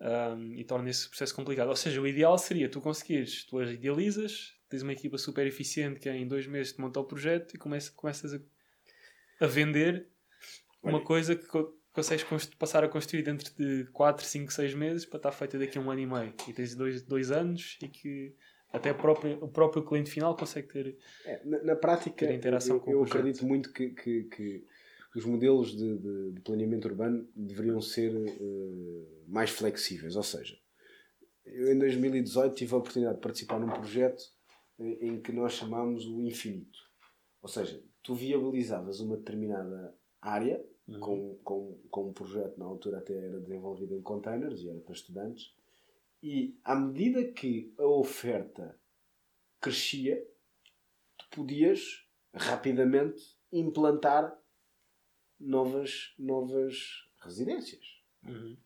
[0.00, 1.68] Um, e torna esse processo complicado.
[1.68, 6.00] Ou seja, o ideal seria tu conseguires, tu as idealizas, tens uma equipa super eficiente
[6.00, 8.40] que em dois meses te monta o projeto e começa, começas a,
[9.40, 10.08] a vender
[10.82, 11.46] uma coisa que
[11.92, 12.24] consegues
[12.58, 15.90] passar a construir dentro de 4, 5, 6 meses para estar feita daqui a um
[15.92, 16.34] ano e meio.
[16.48, 18.34] E tens dois, dois anos e que
[18.72, 20.98] até o próprio, o próprio cliente final consegue ter.
[21.24, 24.64] É, na, na, prática, interação eu, com eu acredito muito que, que, que,
[25.14, 30.16] os modelos de, de, de, planeamento urbano deveriam ser uh, mais flexíveis.
[30.16, 30.58] Ou seja,
[31.46, 34.33] eu em 2018 tive a oportunidade de participar num projeto
[34.78, 36.78] em, em que nós chamámos o infinito.
[37.42, 41.00] Ou seja, tu viabilizavas uma determinada área uhum.
[41.00, 44.94] com, com, com um projeto, na altura até era desenvolvido em containers e era para
[44.94, 45.54] estudantes.
[46.22, 48.78] E à medida que a oferta
[49.60, 50.26] crescia,
[51.18, 53.22] tu podias rapidamente
[53.52, 54.36] implantar
[55.38, 58.02] novas, novas residências.
[58.22, 58.56] Uhum.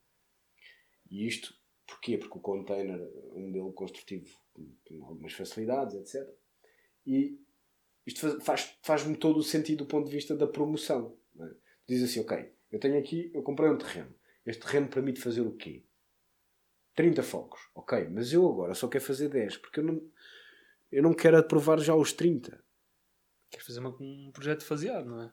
[1.11, 2.18] E isto porquê?
[2.18, 3.00] Porque o container
[3.32, 4.38] um modelo construtivo
[4.86, 6.28] com algumas facilidades, etc.
[7.06, 7.40] E
[8.06, 11.16] isto faz, faz-me todo o sentido do ponto de vista da promoção.
[11.40, 11.54] É?
[11.86, 14.14] diz assim: Ok, eu tenho aqui, eu comprei um terreno.
[14.44, 15.84] Este terreno permite fazer o quê?
[16.94, 17.61] 30 focos.
[17.74, 20.11] Ok, mas eu agora só quero fazer 10 porque eu não,
[20.90, 22.62] eu não quero aprovar já os 30.
[23.50, 25.32] Queres fazer uma, um projeto faseado, não é?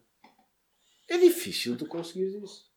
[1.07, 2.74] É difícil tu conseguires isso.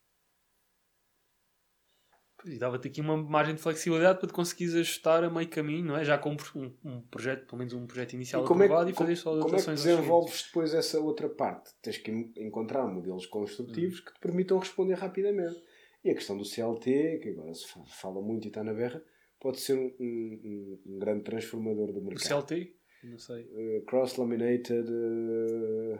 [2.45, 5.97] E dava-te aqui uma margem de flexibilidade para te conseguires ajustar a meio caminho, não
[5.97, 6.03] é?
[6.03, 9.15] Já com um, um projeto, pelo menos um projeto inicial aprovado é que, e fazer
[9.15, 11.71] só Como é que desenvolves depois essa outra parte?
[11.81, 14.03] Tens que encontrar modelos construtivos hum.
[14.05, 15.61] que te permitam responder rapidamente.
[16.03, 19.03] E a questão do CLT, que agora se fala muito e está na berra,
[19.39, 22.43] pode ser um, um, um grande transformador do mercado.
[22.43, 22.75] O CLT?
[23.03, 23.43] Não sei.
[23.43, 24.89] Uh, Cross-laminated...
[24.89, 25.99] Uh...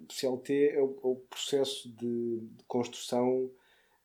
[0.00, 3.50] O CLT é o, é o processo de, de construção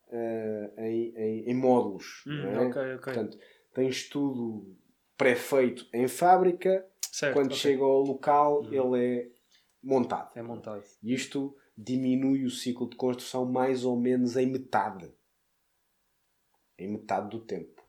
[0.10, 2.24] uh, em, em, em, módulos.
[2.28, 2.60] Hum, é?
[2.68, 2.98] okay, okay.
[2.98, 3.38] Portanto,
[3.74, 4.76] tens tudo
[5.18, 7.58] pré-feito em fábrica, certo, quando okay.
[7.58, 8.96] chega ao local uhum.
[8.96, 9.32] ele é
[9.84, 10.32] montado.
[10.38, 10.84] É montado.
[11.04, 15.12] E isto diminui o ciclo de construção mais ou menos em metade.
[16.78, 17.82] Em metade do tempo.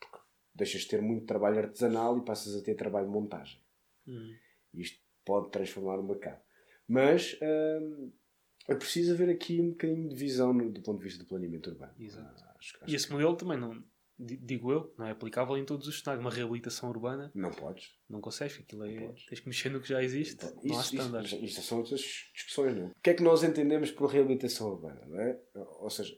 [0.00, 0.18] Porque
[0.54, 3.60] deixas de ter muito trabalho artesanal e passas a ter trabalho de montagem.
[4.06, 4.34] Uhum.
[4.74, 6.40] Isto pode transformar o mercado.
[6.86, 8.10] Mas hum,
[8.68, 11.70] é preciso haver aqui um bocadinho de visão no, do ponto de vista do planeamento
[11.70, 11.94] urbano.
[11.98, 12.44] Exato.
[12.44, 13.12] Ah, acho, acho e esse que...
[13.14, 13.82] modelo também não,
[14.18, 16.22] digo eu, não é aplicável em todos os cenários.
[16.22, 17.32] Uma reabilitação urbana.
[17.34, 17.96] Não podes.
[18.08, 19.14] Não consegues, aquilo é.
[19.28, 20.34] Tens que mexer no que já existe.
[20.34, 21.32] Então, não há estándares.
[21.32, 22.00] Isto, isto, são outras
[22.34, 22.86] discussões, não é?
[22.88, 25.40] O que é que nós entendemos por reabilitação urbana, não é?
[25.54, 26.14] Ou seja,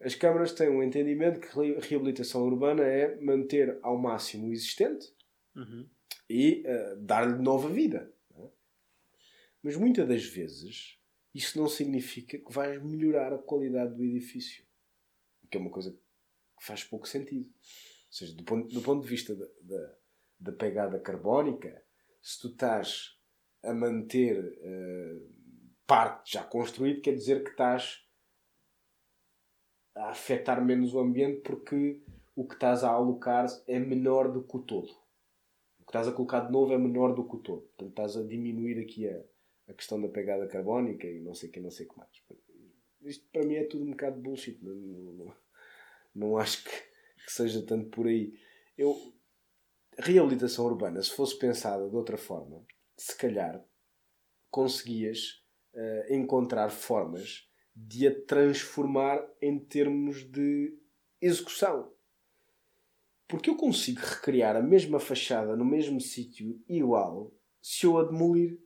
[0.00, 5.06] as câmaras têm um entendimento que reabilitação urbana é manter ao máximo o existente
[5.56, 5.88] uhum.
[6.28, 8.12] e uh, dar-lhe nova vida.
[8.36, 8.48] É?
[9.62, 10.99] Mas muitas das vezes
[11.34, 14.64] isso não significa que vais melhorar a qualidade do edifício.
[15.50, 17.46] Que é uma coisa que faz pouco sentido.
[17.46, 19.94] Ou seja, do ponto, do ponto de vista da, da,
[20.38, 21.82] da pegada carbónica,
[22.20, 23.16] se tu estás
[23.62, 25.34] a manter uh,
[25.86, 28.04] parte já construída, quer dizer que estás
[29.94, 32.02] a afetar menos o ambiente porque
[32.34, 34.90] o que estás a alocar é menor do que o todo.
[35.78, 37.62] O que estás a colocar de novo é menor do que o todo.
[37.62, 39.22] Portanto, estás a diminuir aqui a,
[39.70, 42.10] a questão da pegada carbónica e não sei o que, não sei que mais.
[43.02, 44.58] Isto para mim é tudo um bocado de bullshit.
[44.62, 45.36] Não, não,
[46.14, 48.34] não acho que, que, seja tanto por aí.
[48.76, 48.94] Eu,
[49.96, 52.64] a reabilitação urbana, se fosse pensada de outra forma,
[52.96, 53.64] se calhar
[54.50, 55.42] conseguias
[55.72, 60.76] uh, encontrar formas de a transformar em termos de
[61.20, 61.92] execução.
[63.28, 68.58] Porque eu consigo recriar a mesma fachada no mesmo sítio igual se eu a demolir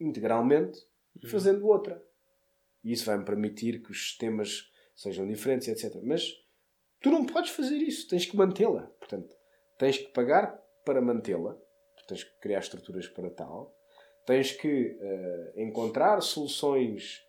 [0.00, 0.78] integralmente
[1.22, 1.28] uhum.
[1.28, 2.02] fazendo outra.
[2.84, 6.00] E isso vai me permitir que os sistemas sejam diferentes, etc.
[6.02, 6.32] Mas
[7.00, 8.82] tu não podes fazer isso, tens que mantê-la.
[8.98, 9.34] Portanto,
[9.78, 11.56] tens que pagar para mantê-la,
[12.06, 13.74] tens que criar estruturas para tal,
[14.24, 17.22] tens que uh, encontrar soluções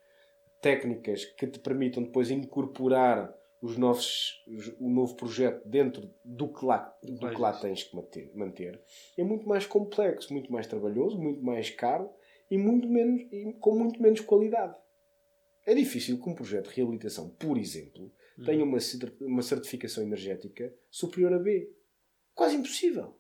[0.62, 6.64] técnicas que te permitam depois incorporar os novos, os, o novo projeto dentro do que
[6.64, 8.82] lá, do que lá tens que manter, manter.
[9.18, 12.10] É muito mais complexo, muito mais trabalhoso, muito mais caro
[12.50, 14.76] e, muito menos, e com muito menos qualidade.
[15.66, 18.44] É difícil que um projeto de reabilitação, por exemplo, hum.
[18.46, 18.78] tenha uma,
[19.22, 21.74] uma certificação energética superior a B.
[22.34, 23.20] Quase impossível.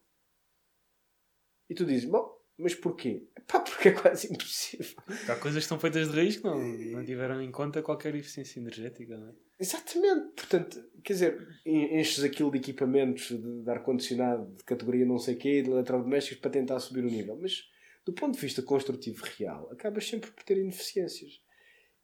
[1.69, 3.27] E tu dizes, bom, mas porquê?
[3.47, 4.97] Pá, porque é quase impossível.
[5.27, 8.59] Há coisas que estão feitas de raiz que não, não tiveram em conta qualquer eficiência
[8.59, 9.33] energética, não é?
[9.59, 10.33] Exatamente.
[10.35, 15.69] Portanto, quer dizer, enches aquilo de equipamentos de ar-condicionado de categoria não sei quê, de
[15.69, 17.37] eletrodomésticos para tentar subir o nível.
[17.41, 17.63] Mas,
[18.07, 21.41] do ponto de vista construtivo real, acabas sempre por ter ineficiências.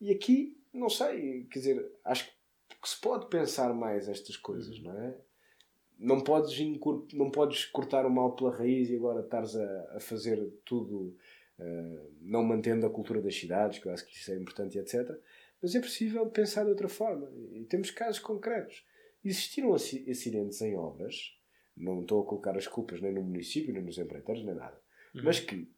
[0.01, 4.91] E aqui, não sei, quer dizer, acho que se pode pensar mais estas coisas, não
[4.99, 5.17] é?
[5.97, 6.59] Não podes,
[7.13, 11.15] não podes cortar o mal pela raiz e agora estares a, a fazer tudo
[11.57, 15.09] uh, não mantendo a cultura das cidades, que eu acho que isso é importante, etc.
[15.61, 17.31] Mas é possível pensar de outra forma.
[17.53, 18.85] E temos casos concretos.
[19.23, 21.33] Existiram acidentes em obras,
[21.77, 24.77] não estou a colocar as culpas nem no município, nem nos empreiteiros, nem nada,
[25.15, 25.21] uhum.
[25.23, 25.71] mas que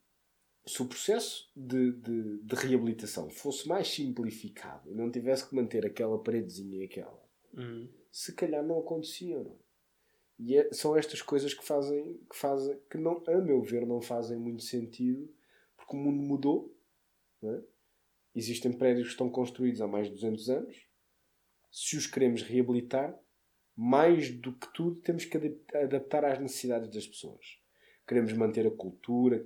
[0.67, 5.85] se o processo de, de, de, reabilitação fosse mais simplificado e não tivesse que manter
[5.85, 7.87] aquela paredezinha e aquela, uhum.
[8.11, 9.43] se calhar não acontecia.
[9.43, 9.55] Não?
[10.39, 14.01] E é, são estas coisas que fazem, que fazem, que não, a meu ver, não
[14.01, 15.31] fazem muito sentido,
[15.77, 16.75] porque o mundo mudou.
[17.43, 17.61] É?
[18.33, 20.87] Existem prédios que estão construídos há mais de 200 anos.
[21.71, 23.17] Se os queremos reabilitar,
[23.75, 25.37] mais do que tudo, temos que
[25.73, 27.64] adaptar às necessidades das pessoas
[28.07, 29.45] queremos manter a cultura,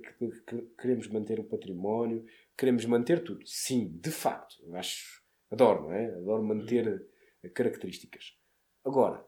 [0.78, 2.24] queremos manter o património,
[2.56, 3.46] queremos manter tudo.
[3.46, 4.56] Sim, de facto.
[4.62, 6.06] Eu acho, adoro, não é?
[6.14, 7.08] Adoro manter
[7.42, 7.50] uhum.
[7.50, 8.36] características.
[8.84, 9.26] Agora,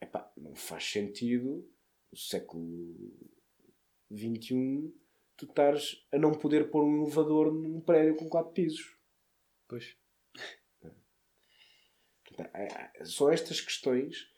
[0.00, 1.68] epá, não faz sentido
[2.12, 2.94] o século
[4.12, 4.92] XXI
[5.40, 8.94] tu estares a não poder pôr um elevador num prédio com quatro pisos.
[9.66, 9.96] Pois.
[12.54, 12.62] É,
[12.98, 14.30] é, são estas questões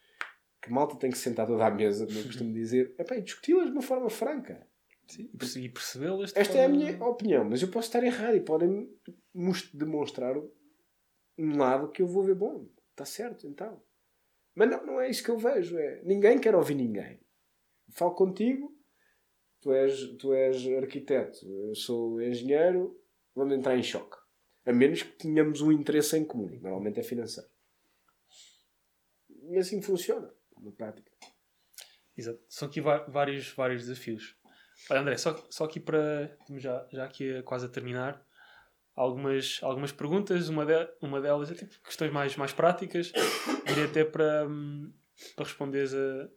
[0.63, 3.67] que malta tem que sentar toda à mesa, como eu costumo dizer, é e discuti-las
[3.67, 4.65] de uma forma franca.
[5.09, 6.31] Sim, e percebê-las.
[6.37, 6.61] Esta forma...
[6.61, 8.89] é a minha opinião, mas eu posso estar errado e podem
[9.75, 10.37] demonstrar
[11.37, 13.83] um lado que eu vou ver, bom, está certo, então.
[14.55, 15.77] Mas não, não é isso que eu vejo.
[15.77, 17.21] É, ninguém quer ouvir ninguém.
[17.91, 18.73] Falo contigo,
[19.61, 22.97] tu és, tu és arquiteto, eu sou engenheiro,
[23.35, 24.17] vamos entrar em choque.
[24.65, 26.49] A menos que tenhamos um interesse em comum.
[26.61, 27.51] Normalmente é financeiro.
[29.51, 30.33] E assim funciona
[30.63, 31.11] na prática.
[32.17, 32.41] Exato.
[32.49, 34.37] São aqui vários, vários desafios.
[34.91, 36.37] Olha, André, só, só aqui para.
[36.57, 38.25] Já, já aqui quase a terminar.
[38.95, 43.11] Algumas, algumas perguntas, uma, de, uma delas é tipo questões mais, mais práticas,
[43.67, 44.47] diria até para,
[45.35, 46.29] para responderes a,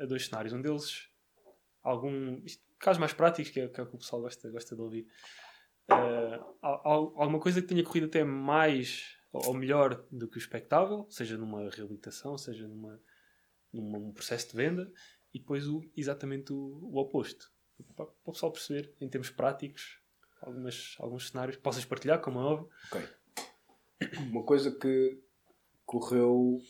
[0.00, 0.52] a dois cenários.
[0.52, 1.08] Um deles,
[1.82, 2.42] algum.
[2.78, 5.06] casos mais práticos, que é, que é o que o pessoal gosta, gosta de ouvir.
[5.90, 11.38] Uh, alguma coisa que tenha corrido até mais ou melhor do que o expectável, seja
[11.38, 13.00] numa reabilitação, seja numa,
[13.72, 14.92] num processo de venda
[15.32, 17.50] e depois o, exatamente o, o oposto.
[17.96, 20.00] Para, para, o pessoal perceber, em termos práticos,
[20.40, 22.70] algumas, alguns cenários que possas partilhar, como é óbvio.
[22.86, 23.08] Ok.
[24.30, 25.18] Uma coisa que
[25.86, 26.60] correu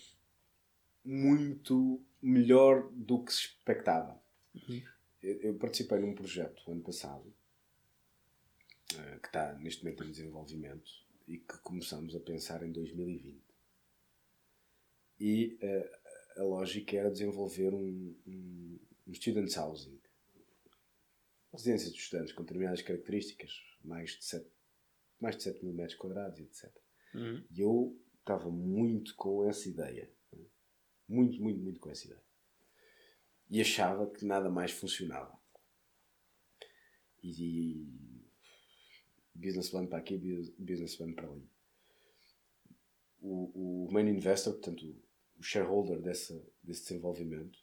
[1.05, 4.21] muito melhor do que se expectava.
[4.55, 4.83] Uhum.
[5.23, 7.35] Eu, eu, participei num projeto ano passado
[8.95, 10.91] uh, que está neste momento em desenvolvimento
[11.27, 13.43] e que começamos a pensar em 2020.
[15.21, 16.02] E uh,
[16.37, 20.01] a lógica era desenvolver um, um, um student housing.
[21.53, 23.53] Residência de estudantes com determinadas características,
[23.85, 24.51] mais de 7,
[25.21, 26.73] mais de 7 mil metros quadrados, etc.
[27.15, 27.45] Uhum.
[27.51, 30.11] E eu estava muito com essa ideia.
[31.09, 32.23] Muito, muito, muito com essa ideia.
[33.51, 35.39] E achava que nada mais funcionava.
[37.23, 37.85] E,
[39.35, 40.17] e business plan para aqui,
[40.59, 41.47] business plan para ali.
[43.21, 44.97] O, o main investor, portanto,
[45.43, 47.59] o shareholder dessa, desse desenvolvimento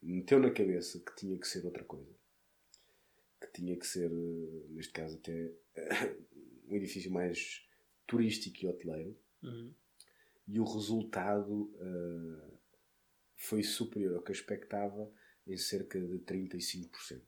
[0.00, 2.14] meteu na cabeça que tinha que ser outra coisa.
[3.40, 4.08] Que tinha que ser,
[4.70, 5.52] neste caso, até
[6.68, 7.66] um edifício mais
[8.06, 9.18] turístico e hoteleiro.
[9.42, 9.74] Uhum.
[10.46, 12.58] E o resultado uh,
[13.34, 15.12] foi superior ao que eu expectava
[15.44, 17.20] em cerca de 35%.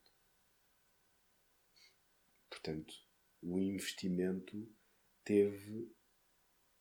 [2.48, 2.94] Portanto,
[3.42, 4.72] o investimento
[5.24, 5.90] teve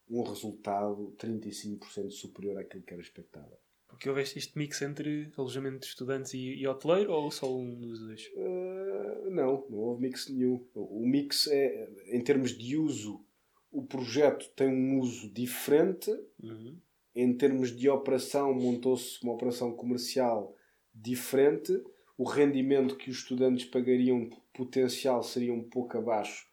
[0.10, 3.58] um resultado 35% superior àquilo que era expectável.
[3.88, 8.00] Porque houveste este mix entre alojamento de estudantes e, e hoteleiro ou só um dos
[8.00, 8.28] dois?
[8.36, 10.66] Uh, não, não houve mix nenhum.
[10.74, 13.24] O mix é, em termos de uso,
[13.72, 16.12] o projeto tem um uso diferente.
[16.44, 16.78] Uhum.
[17.16, 20.54] Em termos de operação, montou-se uma operação comercial
[20.94, 21.72] diferente.
[22.18, 26.48] O rendimento que os estudantes pagariam potencial seria um pouco abaixo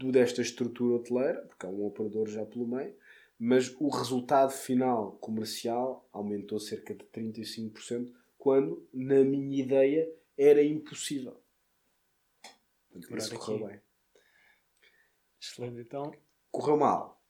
[0.00, 2.94] do desta estrutura hoteleira, porque há um operador já pelo meio
[3.42, 11.42] mas o resultado final comercial aumentou cerca de 35%, quando, na minha ideia, era impossível.
[12.90, 13.80] Portanto, isso correu bem.
[15.40, 16.12] Excelente, então.
[16.50, 17.24] Correu mal.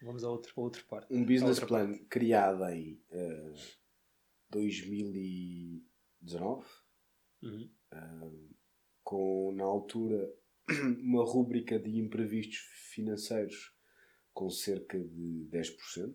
[0.00, 1.12] Vamos a outro, a outra parte.
[1.12, 2.06] Um business plan parte.
[2.06, 3.52] criado em uh,
[4.48, 6.66] 2019,
[7.42, 7.70] uhum.
[7.92, 8.48] uh,
[9.04, 10.34] com, na altura,
[11.02, 12.58] uma rúbrica de imprevistos
[12.92, 13.74] financeiros
[14.32, 16.14] com cerca de 10%,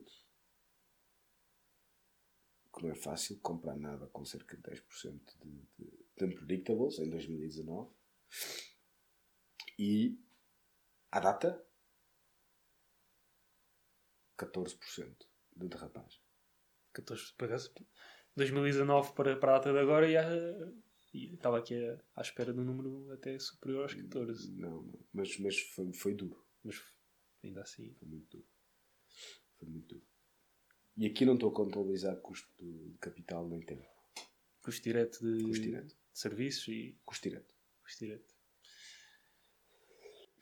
[2.73, 7.09] que não é fácil comprar nada com cerca de 10% de, de, de unpredictables em
[7.09, 7.91] 2019.
[9.77, 10.17] E
[11.11, 11.65] à data
[14.37, 15.15] 14%
[15.55, 16.21] de derrapagem.
[16.93, 17.57] 14 para
[18.35, 20.25] 2019 para, para a data de agora e, a,
[21.15, 24.51] e estava aqui à, à espera de um número até superior aos 14.
[24.51, 24.99] Não, não.
[25.13, 26.45] mas, mas foi, foi duro.
[26.61, 26.81] Mas
[27.41, 27.93] ainda assim.
[27.93, 28.47] Foi muito duro.
[29.57, 30.05] Foi muito duro.
[30.97, 33.87] E aqui não estou a contabilizar custo de capital nem tempo.
[34.61, 35.87] Custo direto de, custo direto.
[35.87, 36.97] de serviços e.
[37.05, 37.55] Custo direto.
[37.81, 38.35] Custo direto.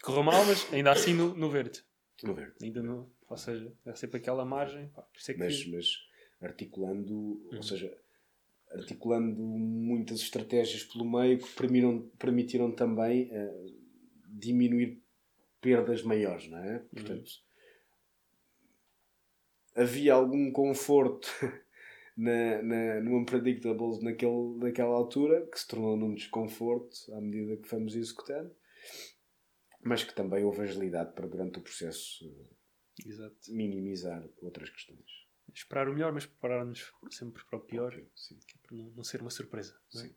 [0.02, 1.84] Correu mal, mas ainda assim no, no verde.
[2.24, 2.56] No verde.
[2.62, 4.90] Ainda no, ou seja, é sempre aquela margem.
[4.90, 6.08] Pá, é mas, mas
[6.42, 7.58] articulando, uhum.
[7.58, 7.96] ou seja,
[8.74, 13.78] articulando muitas estratégias pelo meio que permitiram, permitiram também uh,
[14.28, 15.02] diminuir
[15.62, 16.80] perdas maiores, não é?
[16.80, 17.30] Portanto,
[19.76, 19.84] uhum.
[19.84, 21.30] havia algum conforto
[22.18, 27.68] na, na, no Unpredictables naquele, naquela altura que se tornou num desconforto à medida que
[27.68, 28.54] fomos executando,
[29.82, 32.26] mas que também houve agilidade para durante o processo
[33.06, 33.36] Exato.
[33.50, 35.23] minimizar outras questões.
[35.54, 38.36] Esperar o melhor, mas preparar-nos sempre para o pior, sim.
[38.36, 39.76] é para não, ser uma surpresa.
[39.98, 40.10] É?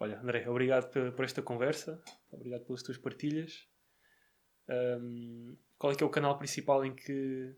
[0.00, 2.00] Olha, André, obrigado por, esta conversa,
[2.30, 3.66] obrigado pelas tuas partilhas.
[4.68, 7.54] Um, qual é que é o canal principal em que,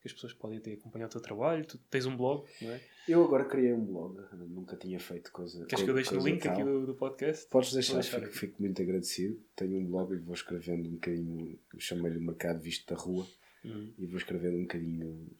[0.00, 1.64] que as pessoas podem ter acompanhar o teu trabalho?
[1.64, 2.80] Tu tens um blog, não é?
[3.08, 4.18] Eu agora criei um blog,
[4.48, 5.64] nunca tinha feito coisa.
[5.66, 7.48] Queres que eu deixe no link aqui do, do podcast?
[7.48, 9.40] Podes deixar, deixar fico, fico, muito agradecido.
[9.56, 13.26] Tenho um blog e vou escrevendo um bocadinho, chamei-lhe o Mercado Visto da Rua,
[13.64, 13.94] uhum.
[13.96, 15.30] e vou escrevendo um bocadinho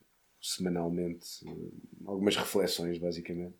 [0.40, 1.44] semanalmente
[2.06, 3.56] algumas reflexões, basicamente.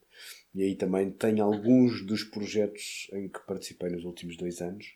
[0.54, 4.94] E aí também tenho alguns dos projetos em que participei nos últimos dois anos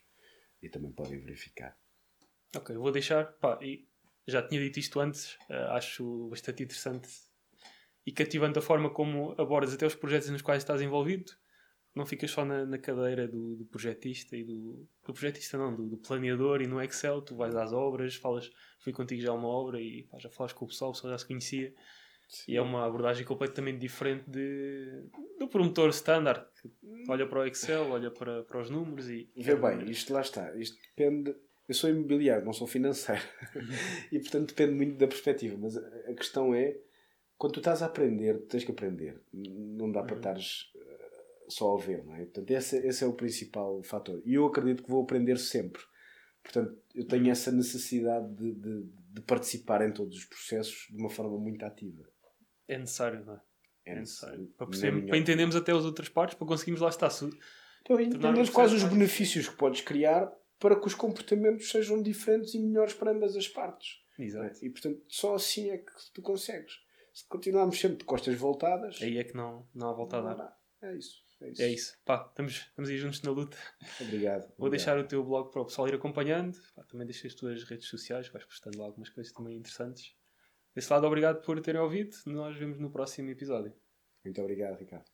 [0.62, 1.76] e também podem verificar.
[2.56, 3.32] Ok, vou deixar.
[3.34, 3.86] Pá, e
[4.26, 7.08] já tinha dito isto antes, uh, acho bastante interessante
[8.06, 11.32] e cativante a forma como abordas até os projetos nos quais estás envolvido.
[11.94, 15.86] Não ficas só na, na cadeira do, do, projetista e do, do projetista, não, do,
[15.86, 17.22] do, planeador e no Excel.
[17.22, 20.56] Tu vais às obras, falas, fui contigo já a uma obra e pá, já falaste
[20.56, 21.72] com o pessoal, o pessoal já se conhecia.
[22.28, 22.52] Sim.
[22.52, 25.04] E é uma abordagem completamente diferente de,
[25.38, 26.70] do promotor standard que
[27.08, 29.30] olha para o Excel, olha para, para os números e.
[29.36, 30.52] Vê bem, isto lá está.
[30.56, 31.34] Isto depende
[31.66, 33.22] eu sou imobiliário, não sou financeiro.
[34.12, 35.56] e portanto depende muito da perspectiva.
[35.58, 36.76] Mas a questão é,
[37.38, 39.20] quando tu estás a aprender, tens que aprender.
[39.32, 40.20] Não dá para uhum.
[40.20, 40.73] estares uh,
[41.48, 42.24] só a ver, não é?
[42.24, 44.22] Portanto, esse, esse é o principal fator.
[44.24, 45.82] E eu acredito que vou aprender sempre.
[46.42, 51.10] Portanto, eu tenho essa necessidade de, de, de participar em todos os processos de uma
[51.10, 52.06] forma muito ativa.
[52.68, 53.40] É necessário, não é?
[53.86, 54.46] É necessário.
[54.56, 57.10] Para, perceber, para entendermos até as outras partes, para conseguirmos lá estar.
[57.82, 62.58] Então, entendemos quais os benefícios que podes criar para que os comportamentos sejam diferentes e
[62.58, 64.02] melhores para ambas as partes.
[64.18, 64.64] Exato.
[64.64, 66.82] E portanto, só assim é que tu consegues.
[67.12, 69.00] Se continuarmos sempre de costas voltadas.
[69.02, 70.58] Aí é que não, não há volta a dar.
[70.82, 71.23] É isso.
[71.44, 71.62] É isso.
[71.62, 71.98] É isso.
[72.04, 73.56] Pá, estamos, estamos aí juntos na luta.
[74.00, 74.42] Obrigado.
[74.42, 74.70] Vou obrigado.
[74.70, 76.58] deixar o teu blog para o pessoal ir acompanhando.
[76.74, 80.14] Pá, também deixei as tuas redes sociais, vais postando lá algumas coisas também interessantes.
[80.74, 82.16] Desse lado, obrigado por terem ouvido.
[82.26, 83.72] Nós vemos no próximo episódio.
[84.24, 85.13] Muito obrigado, Ricardo.